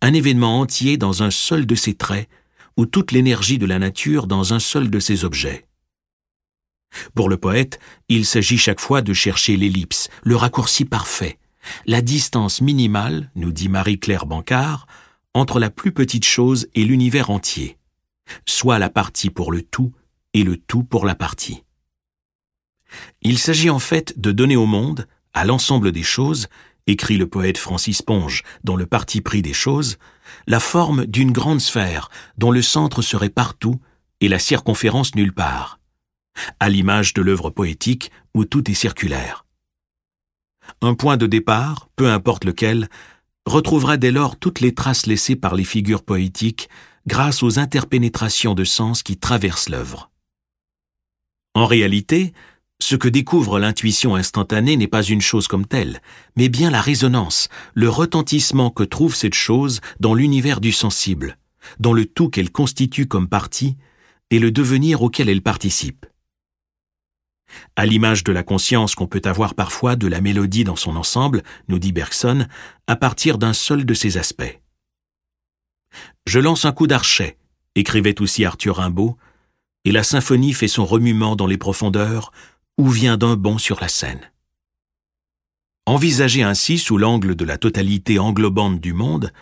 un 0.00 0.14
événement 0.14 0.60
entier 0.60 0.96
dans 0.96 1.22
un 1.22 1.30
seul 1.30 1.66
de 1.66 1.74
ses 1.74 1.94
traits, 1.94 2.28
ou 2.76 2.86
toute 2.86 3.12
l'énergie 3.12 3.58
de 3.58 3.66
la 3.66 3.78
nature 3.78 4.26
dans 4.26 4.52
un 4.54 4.58
seul 4.58 4.90
de 4.90 4.98
ses 4.98 5.24
objets. 5.24 5.66
Pour 7.14 7.28
le 7.28 7.36
poète, 7.36 7.78
il 8.08 8.24
s'agit 8.24 8.58
chaque 8.58 8.80
fois 8.80 9.02
de 9.02 9.12
chercher 9.12 9.56
l'ellipse, 9.56 10.08
le 10.22 10.36
raccourci 10.36 10.84
parfait, 10.84 11.38
la 11.86 12.02
distance 12.02 12.60
minimale, 12.60 13.30
nous 13.34 13.52
dit 13.52 13.68
Marie-Claire 13.68 14.26
Bancard, 14.26 14.86
entre 15.34 15.58
la 15.58 15.70
plus 15.70 15.92
petite 15.92 16.24
chose 16.24 16.68
et 16.74 16.84
l'univers 16.84 17.30
entier, 17.30 17.76
soit 18.46 18.78
la 18.78 18.90
partie 18.90 19.30
pour 19.30 19.50
le 19.50 19.62
tout 19.62 19.92
et 20.32 20.44
le 20.44 20.56
tout 20.56 20.84
pour 20.84 21.04
la 21.04 21.14
partie. 21.14 21.63
Il 23.22 23.38
s'agit 23.38 23.70
en 23.70 23.78
fait 23.78 24.18
de 24.18 24.32
donner 24.32 24.56
au 24.56 24.66
monde, 24.66 25.06
à 25.32 25.44
l'ensemble 25.44 25.92
des 25.92 26.02
choses, 26.02 26.48
écrit 26.86 27.16
le 27.16 27.26
poète 27.26 27.58
Francis 27.58 28.02
Ponge 28.02 28.42
dans 28.62 28.76
Le 28.76 28.86
Parti 28.86 29.20
pris 29.20 29.42
des 29.42 29.52
choses, 29.52 29.98
la 30.46 30.60
forme 30.60 31.06
d'une 31.06 31.32
grande 31.32 31.60
sphère 31.60 32.10
dont 32.38 32.50
le 32.50 32.62
centre 32.62 33.02
serait 33.02 33.30
partout 33.30 33.80
et 34.20 34.28
la 34.28 34.38
circonférence 34.38 35.14
nulle 35.14 35.32
part, 35.32 35.80
à 36.60 36.68
l'image 36.68 37.14
de 37.14 37.22
l'œuvre 37.22 37.50
poétique 37.50 38.10
où 38.34 38.44
tout 38.44 38.70
est 38.70 38.74
circulaire. 38.74 39.44
Un 40.80 40.94
point 40.94 41.16
de 41.16 41.26
départ, 41.26 41.88
peu 41.96 42.10
importe 42.10 42.44
lequel, 42.44 42.88
retrouvera 43.46 43.96
dès 43.96 44.10
lors 44.10 44.38
toutes 44.38 44.60
les 44.60 44.74
traces 44.74 45.06
laissées 45.06 45.36
par 45.36 45.54
les 45.54 45.64
figures 45.64 46.02
poétiques 46.02 46.68
grâce 47.06 47.42
aux 47.42 47.58
interpénétrations 47.58 48.54
de 48.54 48.64
sens 48.64 49.02
qui 49.02 49.18
traversent 49.18 49.68
l'œuvre. 49.68 50.10
En 51.54 51.66
réalité, 51.66 52.32
ce 52.84 52.96
que 52.96 53.08
découvre 53.08 53.58
l'intuition 53.58 54.14
instantanée 54.14 54.76
n'est 54.76 54.86
pas 54.86 55.02
une 55.02 55.22
chose 55.22 55.48
comme 55.48 55.64
telle, 55.64 56.02
mais 56.36 56.50
bien 56.50 56.70
la 56.70 56.82
résonance, 56.82 57.48
le 57.72 57.88
retentissement 57.88 58.68
que 58.68 58.82
trouve 58.82 59.14
cette 59.14 59.32
chose 59.32 59.80
dans 60.00 60.12
l'univers 60.12 60.60
du 60.60 60.70
sensible, 60.70 61.38
dans 61.80 61.94
le 61.94 62.04
tout 62.04 62.28
qu'elle 62.28 62.52
constitue 62.52 63.06
comme 63.06 63.26
partie 63.26 63.78
et 64.28 64.38
le 64.38 64.50
devenir 64.50 65.00
auquel 65.00 65.30
elle 65.30 65.40
participe. 65.40 66.04
À 67.74 67.86
l'image 67.86 68.22
de 68.22 68.32
la 68.32 68.42
conscience 68.42 68.94
qu'on 68.94 69.06
peut 69.06 69.22
avoir 69.24 69.54
parfois 69.54 69.96
de 69.96 70.06
la 70.06 70.20
mélodie 70.20 70.64
dans 70.64 70.76
son 70.76 70.94
ensemble, 70.94 71.42
nous 71.68 71.78
dit 71.78 71.92
Bergson, 71.92 72.46
à 72.86 72.96
partir 72.96 73.38
d'un 73.38 73.54
seul 73.54 73.86
de 73.86 73.94
ses 73.94 74.18
aspects. 74.18 74.60
Je 76.26 76.38
lance 76.38 76.66
un 76.66 76.72
coup 76.72 76.86
d'archet, 76.86 77.38
écrivait 77.76 78.20
aussi 78.20 78.44
Arthur 78.44 78.76
Rimbaud, 78.76 79.16
et 79.86 79.92
la 79.92 80.02
symphonie 80.02 80.52
fait 80.52 80.68
son 80.68 80.84
remuement 80.84 81.34
dans 81.34 81.46
les 81.46 81.58
profondeurs 81.58 82.30
ou 82.78 82.88
vient 82.88 83.16
d'un 83.16 83.36
bond 83.36 83.58
sur 83.58 83.80
la 83.80 83.88
scène. 83.88 84.30
Envisagé 85.86 86.42
ainsi 86.42 86.78
sous 86.78 86.96
l'angle 86.96 87.36
de 87.36 87.44
la 87.44 87.58
totalité 87.58 88.18
englobante 88.18 88.80
du 88.80 88.92
monde, 88.92 89.32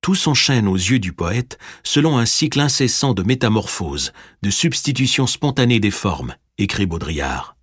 tout 0.00 0.14
s'enchaîne 0.14 0.66
aux 0.66 0.76
yeux 0.76 0.98
du 0.98 1.12
poète 1.12 1.58
selon 1.84 2.18
un 2.18 2.26
cycle 2.26 2.60
incessant 2.60 3.14
de 3.14 3.22
métamorphoses, 3.22 4.12
de 4.42 4.50
substitution 4.50 5.26
spontanée 5.26 5.80
des 5.80 5.90
formes, 5.90 6.34
écrit 6.56 6.86
Baudrillard. 6.86 7.56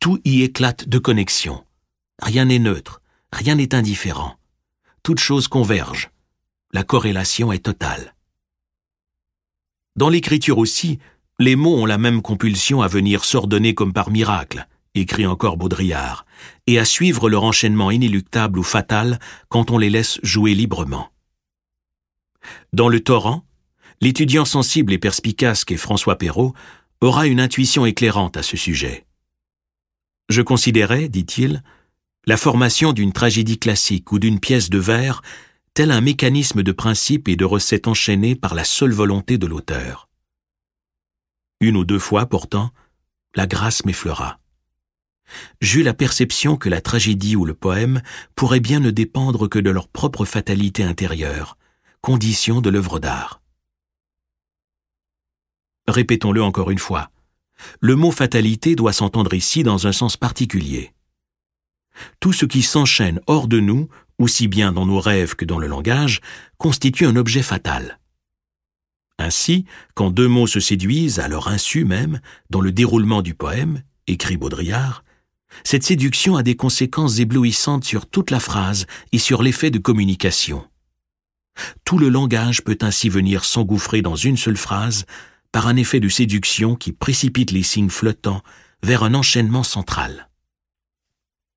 Tout 0.00 0.20
y 0.24 0.42
éclate 0.42 0.88
de 0.88 0.98
connexion. 0.98 1.64
Rien 2.20 2.46
n'est 2.46 2.58
neutre, 2.58 3.00
rien 3.32 3.54
n'est 3.54 3.74
indifférent. 3.74 4.36
Toute 5.02 5.20
chose 5.20 5.48
converge. 5.48 6.10
La 6.72 6.84
corrélation 6.84 7.52
est 7.52 7.64
totale. 7.64 8.14
Dans 9.96 10.08
l'écriture 10.08 10.58
aussi, 10.58 10.98
les 11.40 11.56
mots 11.56 11.74
ont 11.74 11.86
la 11.86 11.96
même 11.96 12.20
compulsion 12.20 12.82
à 12.82 12.86
venir 12.86 13.24
s'ordonner 13.24 13.74
comme 13.74 13.94
par 13.94 14.10
miracle, 14.10 14.68
écrit 14.94 15.26
encore 15.26 15.56
Baudrillard, 15.56 16.26
et 16.66 16.78
à 16.78 16.84
suivre 16.84 17.30
leur 17.30 17.44
enchaînement 17.44 17.90
inéluctable 17.90 18.58
ou 18.58 18.62
fatal 18.62 19.18
quand 19.48 19.70
on 19.70 19.78
les 19.78 19.88
laisse 19.88 20.20
jouer 20.22 20.52
librement. 20.54 21.10
Dans 22.74 22.90
le 22.90 23.00
torrent, 23.00 23.46
l'étudiant 24.02 24.44
sensible 24.44 24.92
et 24.92 24.98
perspicace 24.98 25.64
qu'est 25.64 25.78
François 25.78 26.18
Perrault 26.18 26.52
aura 27.00 27.26
une 27.26 27.40
intuition 27.40 27.86
éclairante 27.86 28.36
à 28.36 28.42
ce 28.42 28.58
sujet. 28.58 29.06
Je 30.28 30.42
considérais, 30.42 31.08
dit-il, 31.08 31.62
la 32.26 32.36
formation 32.36 32.92
d'une 32.92 33.14
tragédie 33.14 33.58
classique 33.58 34.12
ou 34.12 34.18
d'une 34.18 34.40
pièce 34.40 34.68
de 34.68 34.78
vers 34.78 35.22
tel 35.72 35.90
un 35.90 36.02
mécanisme 36.02 36.62
de 36.62 36.72
principe 36.72 37.28
et 37.28 37.36
de 37.36 37.46
recettes 37.46 37.88
enchaînées 37.88 38.34
par 38.34 38.54
la 38.54 38.64
seule 38.64 38.92
volonté 38.92 39.38
de 39.38 39.46
l'auteur. 39.46 40.09
Une 41.60 41.76
ou 41.76 41.84
deux 41.84 41.98
fois, 41.98 42.26
pourtant, 42.26 42.70
la 43.34 43.46
grâce 43.46 43.84
m'effleura. 43.84 44.40
J'eus 45.60 45.82
la 45.82 45.94
perception 45.94 46.56
que 46.56 46.68
la 46.68 46.80
tragédie 46.80 47.36
ou 47.36 47.44
le 47.44 47.54
poème 47.54 48.02
pourraient 48.34 48.60
bien 48.60 48.80
ne 48.80 48.90
dépendre 48.90 49.48
que 49.48 49.58
de 49.58 49.70
leur 49.70 49.88
propre 49.88 50.24
fatalité 50.24 50.82
intérieure, 50.82 51.56
condition 52.00 52.60
de 52.60 52.70
l'œuvre 52.70 52.98
d'art. 52.98 53.42
Répétons-le 55.86 56.42
encore 56.42 56.70
une 56.70 56.78
fois. 56.78 57.10
Le 57.80 57.94
mot 57.94 58.10
fatalité 58.10 58.74
doit 58.74 58.94
s'entendre 58.94 59.34
ici 59.34 59.62
dans 59.62 59.86
un 59.86 59.92
sens 59.92 60.16
particulier. 60.16 60.94
Tout 62.20 62.32
ce 62.32 62.46
qui 62.46 62.62
s'enchaîne 62.62 63.20
hors 63.26 63.48
de 63.48 63.60
nous, 63.60 63.88
aussi 64.18 64.48
bien 64.48 64.72
dans 64.72 64.86
nos 64.86 65.00
rêves 65.00 65.36
que 65.36 65.44
dans 65.44 65.58
le 65.58 65.66
langage, 65.66 66.20
constitue 66.56 67.06
un 67.06 67.16
objet 67.16 67.42
fatal. 67.42 67.98
Ainsi, 69.20 69.66
quand 69.94 70.10
deux 70.10 70.28
mots 70.28 70.46
se 70.46 70.60
séduisent, 70.60 71.18
à 71.18 71.28
leur 71.28 71.48
insu 71.48 71.84
même, 71.84 72.20
dans 72.48 72.62
le 72.62 72.72
déroulement 72.72 73.20
du 73.20 73.34
poème, 73.34 73.82
écrit 74.06 74.38
Baudrillard, 74.38 75.04
cette 75.62 75.84
séduction 75.84 76.36
a 76.36 76.42
des 76.42 76.56
conséquences 76.56 77.18
éblouissantes 77.18 77.84
sur 77.84 78.08
toute 78.08 78.30
la 78.30 78.40
phrase 78.40 78.86
et 79.12 79.18
sur 79.18 79.42
l'effet 79.42 79.70
de 79.70 79.78
communication. 79.78 80.66
Tout 81.84 81.98
le 81.98 82.08
langage 82.08 82.62
peut 82.62 82.78
ainsi 82.80 83.10
venir 83.10 83.44
s'engouffrer 83.44 84.00
dans 84.00 84.16
une 84.16 84.38
seule 84.38 84.56
phrase 84.56 85.04
par 85.52 85.66
un 85.66 85.76
effet 85.76 86.00
de 86.00 86.08
séduction 86.08 86.74
qui 86.74 86.92
précipite 86.92 87.50
les 87.50 87.62
signes 87.62 87.90
flottants 87.90 88.42
vers 88.82 89.02
un 89.02 89.12
enchaînement 89.12 89.64
central. 89.64 90.30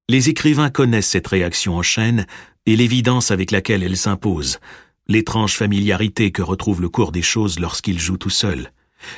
Les 0.09 0.27
écrivains 0.27 0.69
connaissent 0.69 1.11
cette 1.11 1.27
réaction 1.27 1.77
en 1.77 1.81
chaîne 1.81 2.25
et 2.65 2.75
l'évidence 2.75 3.31
avec 3.31 3.51
laquelle 3.51 3.83
elle 3.83 3.95
s'impose, 3.95 4.59
l'étrange 5.07 5.55
familiarité 5.55 6.31
que 6.31 6.41
retrouve 6.41 6.81
le 6.81 6.89
cours 6.89 7.11
des 7.11 7.21
choses 7.21 7.59
lorsqu'il 7.59 7.99
joue 7.99 8.17
tout 8.17 8.29
seul, 8.29 8.71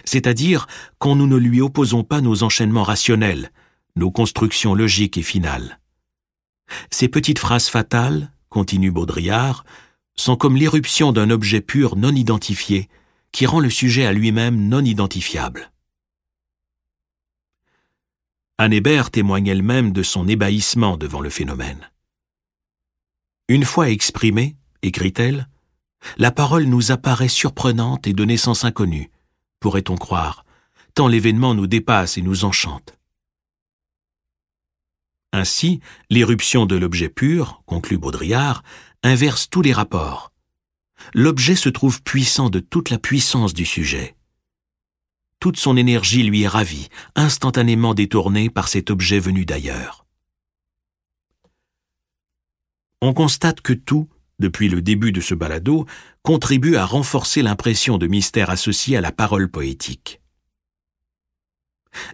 c'est-à-dire 0.04 0.68
quand 0.98 1.16
nous 1.16 1.28
ne 1.28 1.38
lui 1.38 1.62
opposons 1.62 2.04
pas 2.04 2.22
nos 2.22 2.44
enchaînements 2.44 2.84
rationnels, 2.84 3.52
nos 3.96 4.12
constructions 4.12 4.74
logiques 4.76 5.18
et 5.18 5.24
finales. 5.24 5.80
Ces 6.92 7.08
petites 7.08 7.40
phrases 7.40 7.68
fatales, 7.68 8.32
continue 8.50 8.92
Baudrillard, 8.92 9.64
sont 10.16 10.36
comme 10.36 10.56
l'éruption 10.56 11.12
d'un 11.12 11.30
objet 11.30 11.62
pur 11.62 11.96
non 11.96 12.14
identifié, 12.14 12.90
qui 13.32 13.46
rend 13.46 13.60
le 13.60 13.70
sujet 13.70 14.06
à 14.06 14.14
lui-même 14.14 14.68
non 14.68 14.84
identifiable. 14.84 15.72
Anne 18.58 18.72
Hébert 18.72 19.12
témoigne 19.12 19.48
elle-même 19.48 19.92
de 19.92 20.02
son 20.02 20.28
ébahissement 20.30 20.96
devant 20.96 21.20
le 21.20 21.30
phénomène. 21.30 21.92
Une 23.50 23.66
fois 23.66 23.90
exprimée, 23.90 24.56
écrit-elle, 24.82 25.50
la 26.18 26.32
parole 26.32 26.66
nous 26.66 26.92
apparaît 26.92 27.28
surprenante 27.28 28.08
et 28.08 28.14
de 28.14 28.26
naissance 28.26 28.64
inconnue, 28.64 29.12
pourrait-on 29.60 29.96
croire, 29.96 30.46
tant 30.94 31.08
l'événement 31.08 31.54
nous 31.54 31.68
dépasse 31.68 32.18
et 32.18 32.22
nous 32.22 32.46
enchante. 32.46 32.98
Ainsi, 35.34 35.82
l'éruption 36.10 36.66
de 36.66 36.76
l'objet 36.76 37.10
pur, 37.10 37.62
conclut 37.66 37.98
Baudrillard, 37.98 38.64
inverse 39.04 39.50
tous 39.50 39.62
les 39.62 39.74
rapports. 39.74 40.32
L'objet 41.14 41.56
se 41.56 41.68
trouve 41.70 42.02
puissant 42.02 42.50
de 42.50 42.60
toute 42.60 42.90
la 42.90 42.98
puissance 42.98 43.54
du 43.54 43.66
sujet. 43.66 44.16
Toute 45.40 45.58
son 45.58 45.76
énergie 45.76 46.24
lui 46.24 46.44
est 46.44 46.48
ravie, 46.48 46.88
instantanément 47.16 47.94
détournée 47.94 48.50
par 48.50 48.68
cet 48.70 48.90
objet 48.90 49.20
venu 49.20 49.46
d'ailleurs. 49.46 50.06
On 53.02 53.14
constate 53.14 53.62
que 53.62 53.74
tout, 53.74 54.08
depuis 54.40 54.70
le 54.70 54.82
début 54.82 55.12
de 55.12 55.22
ce 55.22 55.34
balado, 55.34 55.86
contribue 56.22 56.76
à 56.76 56.86
renforcer 56.86 57.42
l'impression 57.42 57.98
de 57.98 58.08
mystère 58.08 58.50
associée 58.50 58.98
à 58.98 59.02
la 59.02 59.12
parole 59.12 59.50
poétique. 59.50 60.22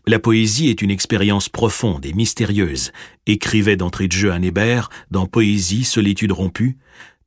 La 0.05 0.19
poésie 0.19 0.69
est 0.69 0.81
une 0.81 0.91
expérience 0.91 1.49
profonde 1.49 2.05
et 2.05 2.13
mystérieuse, 2.13 2.91
écrivait 3.25 3.77
d'entrée 3.77 4.07
de 4.07 4.13
jeu 4.13 4.31
Anne 4.31 4.43
Hébert 4.43 4.89
dans 5.09 5.25
Poésie, 5.25 5.83
solitude 5.83 6.31
rompue, 6.31 6.77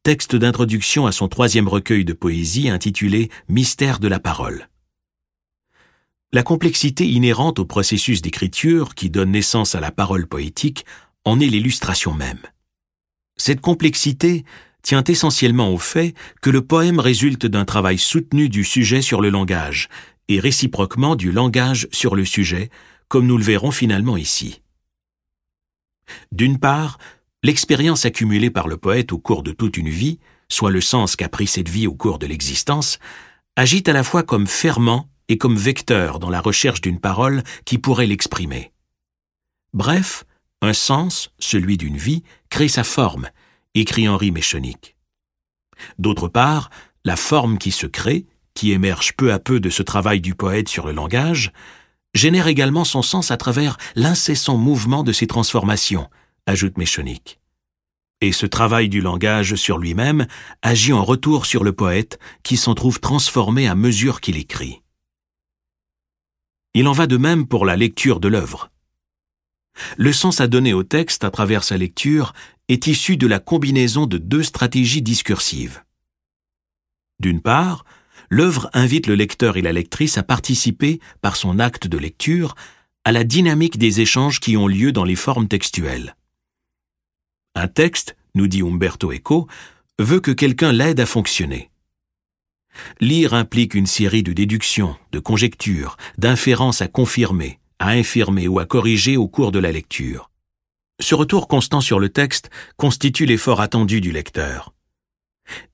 texte 0.03 0.37
d'introduction 0.37 1.07
à 1.07 1.13
son 1.13 1.29
troisième 1.29 1.67
recueil 1.67 2.05
de 2.05 2.13
poésie 2.13 2.69
intitulé 2.69 3.31
Mystère 3.49 3.99
de 3.99 4.09
la 4.09 4.21
parole. 4.21 4.69
La 6.33 6.43
complexité 6.43 7.07
inhérente 7.07 7.59
au 7.59 7.65
processus 7.65 8.21
d'écriture 8.21 8.95
qui 8.95 9.09
donne 9.09 9.31
naissance 9.31 9.75
à 9.75 9.81
la 9.81 9.93
parole 9.93 10.27
poétique 10.27 10.85
en 11.25 11.41
est 11.41 11.47
l'illustration 11.47 12.13
même. 12.13 12.41
Cette 13.37 13.61
complexité 13.61 14.45
tient 14.85 15.03
essentiellement 15.03 15.73
au 15.73 15.79
fait 15.79 16.15
que 16.41 16.51
le 16.51 16.63
poème 16.63 17.01
résulte 17.01 17.47
d'un 17.47 17.65
travail 17.65 17.99
soutenu 17.99 18.49
du 18.49 18.63
sujet 18.63 19.03
sur 19.03 19.21
le 19.21 19.31
langage, 19.31 19.89
et 20.29 20.39
réciproquement 20.39 21.17
du 21.17 21.33
langage 21.33 21.89
sur 21.91 22.15
le 22.15 22.25
sujet, 22.25 22.71
comme 23.09 23.27
nous 23.27 23.39
le 23.39 23.43
verrons 23.43 23.73
finalement 23.73 24.17
ici. 24.17 24.63
D'une 26.31 26.59
part, 26.59 26.99
l'expérience 27.43 28.05
accumulée 28.05 28.51
par 28.51 28.69
le 28.69 28.77
poète 28.77 29.13
au 29.13 29.19
cours 29.19 29.43
de 29.43 29.53
toute 29.53 29.77
une 29.77 29.89
vie, 29.89 30.21
soit 30.49 30.71
le 30.71 30.81
sens 30.81 31.17
qu'a 31.17 31.29
pris 31.29 31.47
cette 31.47 31.69
vie 31.69 31.87
au 31.87 31.95
cours 31.95 32.19
de 32.19 32.27
l'existence, 32.27 32.99
agit 33.57 33.85
à 33.87 33.93
la 33.93 34.05
fois 34.05 34.23
comme 34.23 34.47
ferment 34.47 35.09
et 35.29 35.39
comme 35.39 35.57
vecteur 35.57 36.19
dans 36.19 36.31
la 36.31 36.41
recherche 36.41 36.83
d'une 36.83 37.01
parole 37.01 37.43
qui 37.65 37.79
pourrait 37.79 38.07
l'exprimer. 38.07 38.73
Bref, 39.73 40.25
un 40.61 40.75
sens, 40.75 41.31
celui 41.39 41.79
d'une 41.79 41.97
vie, 41.97 42.23
crée 42.51 42.69
sa 42.69 42.85
forme, 42.85 43.29
écrit 43.75 44.09
Henri 44.09 44.31
Méchonic. 44.31 44.97
D'autre 45.99 46.29
part, 46.29 46.71
la 47.05 47.17
forme 47.17 47.59
qui 47.59 47.71
se 47.71 47.87
crée, 47.87 48.27
qui 48.55 48.73
émerge 48.73 49.15
peu 49.17 49.33
à 49.33 49.39
peu 49.39 49.61
de 49.61 49.71
ce 49.71 49.83
travail 49.83 50.21
du 50.21 50.35
poète 50.35 50.69
sur 50.69 50.87
le 50.87 50.93
langage, 50.93 51.53
génère 52.15 52.47
également 52.47 52.85
son 52.85 53.03
sens 53.03 53.31
à 53.31 53.37
travers 53.37 53.77
l'incessant 53.97 54.57
mouvement 54.57 55.03
de 55.03 55.13
ses 55.13 55.27
transformations, 55.27 56.09
ajoute 56.47 56.79
Méchonic. 56.79 57.41
Et 58.21 58.33
ce 58.33 58.47
travail 58.47 58.89
du 58.89 59.01
langage 59.01 59.57
sur 59.57 59.79
lui-même 59.79 60.27
agit 60.63 60.93
en 60.93 61.05
retour 61.05 61.45
sur 61.45 61.65
le 61.65 61.73
poète 61.73 62.19
qui 62.43 62.57
s'en 62.57 62.75
trouve 62.75 63.01
transformé 63.01 63.67
à 63.67 63.75
mesure 63.75 64.21
qu'il 64.21 64.37
écrit. 64.37 64.81
Il 66.75 66.89
en 66.89 66.93
va 66.93 67.07
de 67.07 67.17
même 67.17 67.47
pour 67.47 67.67
la 67.67 67.77
lecture 67.77 68.21
de 68.21 68.29
l'œuvre. 68.29 68.71
Le 69.97 70.13
sens 70.13 70.41
à 70.41 70.47
donner 70.47 70.73
au 70.73 70.83
texte 70.83 71.25
à 71.25 71.31
travers 71.31 71.65
sa 71.65 71.77
lecture 71.77 72.33
est 72.69 72.87
issu 72.87 73.17
de 73.17 73.27
la 73.27 73.39
combinaison 73.39 74.07
de 74.07 74.19
deux 74.19 74.43
stratégies 74.43 75.03
discursives. 75.03 75.83
D'une 77.21 77.41
part, 77.41 77.85
l'œuvre 78.31 78.71
invite 78.73 79.07
le 79.07 79.15
lecteur 79.15 79.57
et 79.57 79.63
la 79.63 79.73
lectrice 79.73 80.19
à 80.19 80.23
participer, 80.23 81.01
par 81.21 81.37
son 81.37 81.59
acte 81.59 81.87
de 81.87 81.99
lecture, 81.99 82.55
à 83.05 83.13
la 83.13 83.25
dynamique 83.25 83.79
des 83.79 84.01
échanges 84.01 84.41
qui 84.41 84.57
ont 84.57 84.67
lieu 84.67 84.93
dans 84.93 85.05
les 85.05 85.17
formes 85.17 85.49
textuelles. 85.49 86.17
Un 87.55 87.69
texte, 87.69 88.17
nous 88.35 88.47
dit 88.47 88.63
Umberto 88.63 89.13
Eco, 89.13 89.47
veut 89.99 90.21
que 90.21 90.33
quelqu'un 90.33 90.73
l'aide 90.73 91.01
à 91.01 91.07
fonctionner. 91.07 91.71
Lire 93.01 93.35
implique 93.35 93.75
une 93.75 93.87
série 93.87 94.25
de 94.25 94.33
déductions, 94.33 94.97
de 95.13 95.21
conjectures, 95.21 95.97
d'inférences 96.19 96.83
à 96.83 96.89
confirmer, 96.89 97.61
à 97.79 97.91
infirmer 97.91 98.49
ou 98.49 98.59
à 98.59 98.67
corriger 98.67 99.17
au 99.17 99.29
cours 99.29 99.53
de 99.53 99.59
la 99.59 99.73
lecture. 99.73 100.31
Ce 101.01 101.15
retour 101.15 101.49
constant 101.49 101.81
sur 101.81 101.99
le 101.99 102.09
texte 102.09 102.51
constitue 102.77 103.27
l'effort 103.27 103.61
attendu 103.61 104.01
du 104.01 104.13
lecteur. 104.13 104.73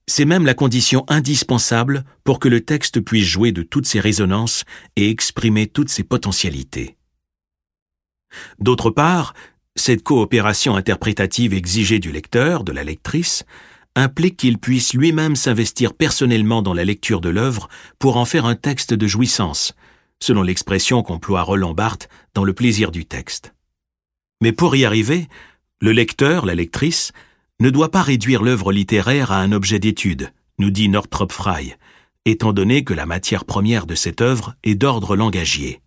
C'est 0.07 0.25
même 0.25 0.45
la 0.45 0.53
condition 0.53 1.05
indispensable 1.07 2.03
pour 2.23 2.39
que 2.39 2.49
le 2.49 2.61
texte 2.61 2.99
puisse 2.99 3.25
jouer 3.25 3.51
de 3.51 3.61
toutes 3.61 3.85
ses 3.85 3.99
résonances 3.99 4.65
et 4.95 5.09
exprimer 5.09 5.67
toutes 5.67 5.89
ses 5.89 6.03
potentialités. 6.03 6.97
D'autre 8.59 8.89
part, 8.89 9.33
cette 9.75 10.03
coopération 10.03 10.75
interprétative 10.75 11.53
exigée 11.53 11.99
du 11.99 12.11
lecteur, 12.11 12.63
de 12.63 12.71
la 12.71 12.83
lectrice, 12.83 13.45
implique 13.95 14.37
qu'il 14.37 14.57
puisse 14.57 14.93
lui-même 14.93 15.35
s'investir 15.35 15.93
personnellement 15.93 16.61
dans 16.61 16.73
la 16.73 16.85
lecture 16.85 17.21
de 17.21 17.29
l'œuvre 17.29 17.69
pour 17.99 18.17
en 18.17 18.25
faire 18.25 18.45
un 18.45 18.55
texte 18.55 18.93
de 18.93 19.07
jouissance, 19.07 19.73
selon 20.21 20.43
l'expression 20.43 21.03
qu'emploie 21.03 21.41
Roland 21.41 21.73
Barthes 21.73 22.07
dans 22.33 22.43
Le 22.43 22.53
plaisir 22.53 22.91
du 22.91 23.05
texte. 23.05 23.53
Mais 24.41 24.53
pour 24.53 24.75
y 24.75 24.85
arriver, 24.85 25.27
le 25.81 25.91
lecteur, 25.91 26.45
la 26.45 26.55
lectrice, 26.55 27.11
ne 27.59 27.69
doit 27.69 27.91
pas 27.91 28.01
réduire 28.01 28.41
l'œuvre 28.41 28.71
littéraire 28.71 29.31
à 29.31 29.39
un 29.39 29.51
objet 29.51 29.79
d'étude, 29.79 30.31
nous 30.57 30.71
dit 30.71 30.89
Northrop 30.89 31.31
Frye, 31.31 31.75
étant 32.25 32.53
donné 32.53 32.83
que 32.83 32.93
la 32.93 33.05
matière 33.05 33.45
première 33.45 33.85
de 33.85 33.95
cette 33.95 34.21
œuvre 34.21 34.55
est 34.63 34.75
d'ordre 34.75 35.15
langagier. 35.15 35.81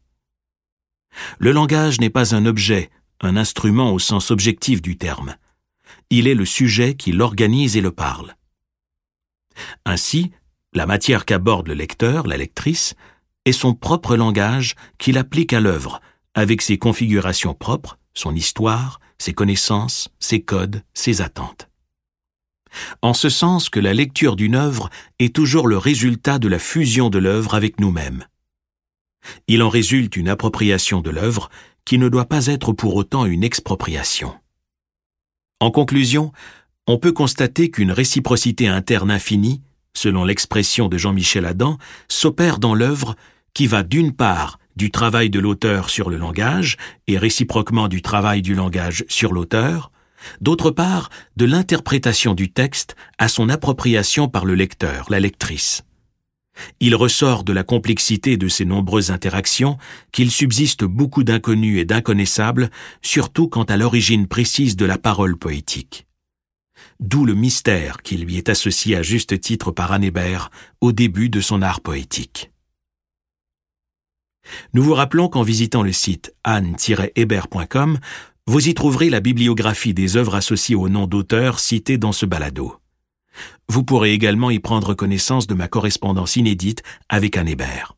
Le 1.39 1.53
langage 1.53 2.01
n'est 2.01 2.11
pas 2.11 2.35
un 2.35 2.45
objet, 2.45 2.91
un 3.21 3.37
instrument 3.37 3.93
au 3.93 3.99
sens 3.99 4.31
objectif 4.31 4.83
du 4.83 4.97
terme. 4.97 5.37
Il 6.11 6.27
est 6.27 6.35
le 6.35 6.45
sujet 6.45 6.95
qui 6.95 7.13
l'organise 7.13 7.77
et 7.77 7.81
le 7.81 7.93
parle. 7.93 8.35
Ainsi, 9.85 10.33
la 10.73 10.87
matière 10.87 11.25
qu'aborde 11.25 11.69
le 11.69 11.75
lecteur, 11.75 12.27
la 12.27 12.37
lectrice, 12.37 12.95
est 13.45 13.53
son 13.53 13.75
propre 13.75 14.17
langage 14.17 14.75
qu'il 14.99 15.19
applique 15.19 15.53
à 15.53 15.61
l'œuvre, 15.61 16.01
avec 16.35 16.63
ses 16.63 16.79
configurations 16.79 17.55
propres, 17.55 17.99
son 18.15 18.35
histoire, 18.35 19.01
ses 19.19 19.33
connaissances, 19.33 20.09
ses 20.19 20.43
codes, 20.43 20.83
ses 20.95 21.23
attentes. 21.23 21.69
En 23.03 23.15
ce 23.15 23.29
sens 23.29 23.69
que 23.69 23.81
la 23.81 23.95
lecture 23.95 24.37
d'une 24.37 24.57
œuvre 24.57 24.91
est 25.19 25.35
toujours 25.35 25.69
le 25.69 25.79
résultat 25.79 26.39
de 26.39 26.49
la 26.49 26.59
fusion 26.59 27.09
de 27.09 27.19
l'œuvre 27.19 27.55
avec 27.55 27.81
nous-mêmes. 27.81 28.25
Il 29.47 29.63
en 29.63 29.69
résulte 29.69 30.17
une 30.17 30.29
appropriation 30.29 31.01
de 31.01 31.11
l'œuvre 31.11 31.51
qui 31.85 31.99
ne 31.99 32.09
doit 32.09 32.27
pas 32.27 32.47
être 32.47 32.73
pour 32.73 32.97
autant 32.97 33.27
une 33.27 33.45
expropriation. 33.45 34.35
En 35.61 35.71
conclusion, 35.71 36.33
on 36.87 36.99
peut 36.99 37.13
constater 37.13 37.71
qu'une 37.71 37.93
réciprocité 37.93 38.69
interne 38.69 39.11
infinie, 39.11 39.63
selon 39.97 40.25
l'expression 40.25 40.89
de 40.89 40.99
Jean-Michel 40.99 41.47
Adam, 41.47 41.79
s'opère 42.09 42.59
dans 42.59 42.75
l'œuvre 42.75 43.17
qui 43.55 43.67
va 43.67 43.83
d'une 43.83 44.13
part 44.13 44.59
du 44.77 44.91
travail 44.91 45.31
de 45.31 45.39
l'auteur 45.39 45.89
sur 45.89 46.11
le 46.11 46.19
langage 46.19 46.77
et 47.07 47.17
réciproquement 47.17 47.89
du 47.89 48.03
travail 48.03 48.43
du 48.43 48.55
langage 48.55 49.05
sur 49.09 49.33
l'auteur, 49.33 49.93
d'autre 50.41 50.71
part 50.71 51.11
de 51.37 51.45
l'interprétation 51.45 52.35
du 52.35 52.51
texte 52.51 52.97
à 53.19 53.29
son 53.29 53.49
appropriation 53.49 54.29
par 54.29 54.45
le 54.45 54.55
lecteur, 54.55 55.07
la 55.09 55.21
lectrice. 55.21 55.85
Il 56.81 56.95
ressort 56.95 57.43
de 57.43 57.53
la 57.53 57.65
complexité 57.65 58.37
de 58.37 58.49
ces 58.49 58.65
nombreuses 58.65 59.11
interactions 59.11 59.77
qu'il 60.13 60.31
subsiste 60.31 60.85
beaucoup 60.85 61.25
d'inconnus 61.25 61.81
et 61.81 61.85
d'inconnaissables, 61.85 62.71
surtout 63.03 63.49
quant 63.49 63.65
à 63.65 63.77
l'origine 63.77 64.29
précise 64.29 64.77
de 64.77 64.85
la 64.85 64.99
parole 64.99 65.37
poétique. 65.37 66.07
D'où 67.01 67.25
le 67.25 67.35
mystère 67.35 68.03
qui 68.03 68.17
lui 68.17 68.37
est 68.37 68.49
associé 68.49 68.97
à 68.97 69.03
juste 69.03 69.41
titre 69.41 69.73
par 69.73 69.91
Anne 69.91 70.05
Hébert 70.05 70.51
au 70.81 70.93
début 70.93 71.29
de 71.29 71.41
son 71.41 71.61
art 71.61 71.81
poétique. 71.81 72.53
Nous 74.73 74.83
vous 74.83 74.95
rappelons 74.95 75.29
qu'en 75.29 75.43
visitant 75.43 75.83
le 75.83 75.93
site 75.93 76.35
anne-hébert.com, 76.45 77.99
vous 78.47 78.69
y 78.69 78.75
trouverez 78.75 79.11
la 79.11 79.21
bibliographie 79.21 79.95
des 79.95 80.17
œuvres 80.17 80.35
associées 80.35 80.77
au 80.77 80.89
nom 80.89 81.07
d'auteur 81.07 81.61
cité 81.61 81.97
dans 81.97 82.13
ce 82.13 82.27
balado. 82.27 82.77
Vous 83.69 83.85
pourrez 83.85 84.13
également 84.13 84.51
y 84.51 84.59
prendre 84.59 84.95
connaissance 84.95 85.47
de 85.47 85.55
ma 85.55 85.69
correspondance 85.69 86.37
inédite 86.37 86.83
avec 87.09 87.37
Anne 87.37 87.49
Hébert. 87.49 87.97